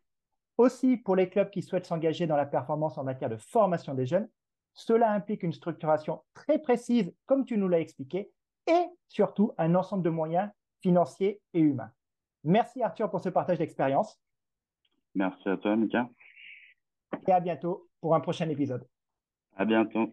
Aussi, 0.58 0.96
pour 0.96 1.16
les 1.16 1.28
clubs 1.28 1.50
qui 1.50 1.62
souhaitent 1.62 1.86
s'engager 1.86 2.26
dans 2.26 2.36
la 2.36 2.46
performance 2.46 2.98
en 2.98 3.04
matière 3.04 3.30
de 3.30 3.36
formation 3.36 3.94
des 3.94 4.06
jeunes, 4.06 4.28
cela 4.74 5.12
implique 5.12 5.42
une 5.42 5.52
structuration 5.52 6.22
très 6.34 6.58
précise, 6.58 7.14
comme 7.24 7.44
tu 7.44 7.56
nous 7.56 7.68
l'as 7.68 7.80
expliqué, 7.80 8.30
et 8.66 8.86
surtout 9.08 9.52
un 9.58 9.74
ensemble 9.74 10.02
de 10.02 10.10
moyens 10.10 10.50
financiers 10.80 11.40
et 11.54 11.60
humains. 11.60 11.92
Merci 12.46 12.82
Arthur 12.82 13.10
pour 13.10 13.20
ce 13.20 13.28
partage 13.28 13.58
d'expérience. 13.58 14.18
Merci 15.14 15.48
à 15.48 15.56
toi, 15.56 15.76
Mika. 15.76 16.08
Et 17.26 17.32
à 17.32 17.40
bientôt 17.40 17.88
pour 18.00 18.14
un 18.14 18.20
prochain 18.20 18.48
épisode. 18.48 18.86
À 19.56 19.64
bientôt. 19.64 20.10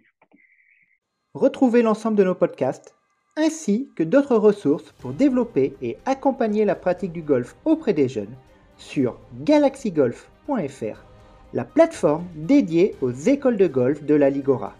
Retrouvez 1.34 1.82
l'ensemble 1.84 2.18
de 2.18 2.24
nos 2.24 2.36
podcasts 2.36 2.96
ainsi 3.36 3.90
que 3.96 4.04
d'autres 4.04 4.36
ressources 4.36 4.92
pour 4.94 5.14
développer 5.14 5.76
et 5.82 5.98
accompagner 6.06 6.66
la 6.66 6.76
pratique 6.76 7.14
du 7.14 7.22
golf 7.22 7.56
auprès 7.66 7.94
des 7.94 8.08
jeunes 8.08 8.36
sur 8.78 9.20
galaxygolf.fr 9.42 11.04
la 11.54 11.66
plateforme 11.66 12.26
dédiée 12.36 12.96
aux 13.02 13.12
écoles 13.12 13.58
de 13.58 13.68
golf 13.68 14.04
de 14.04 14.16
la 14.16 14.32
Ligora. 14.32 14.74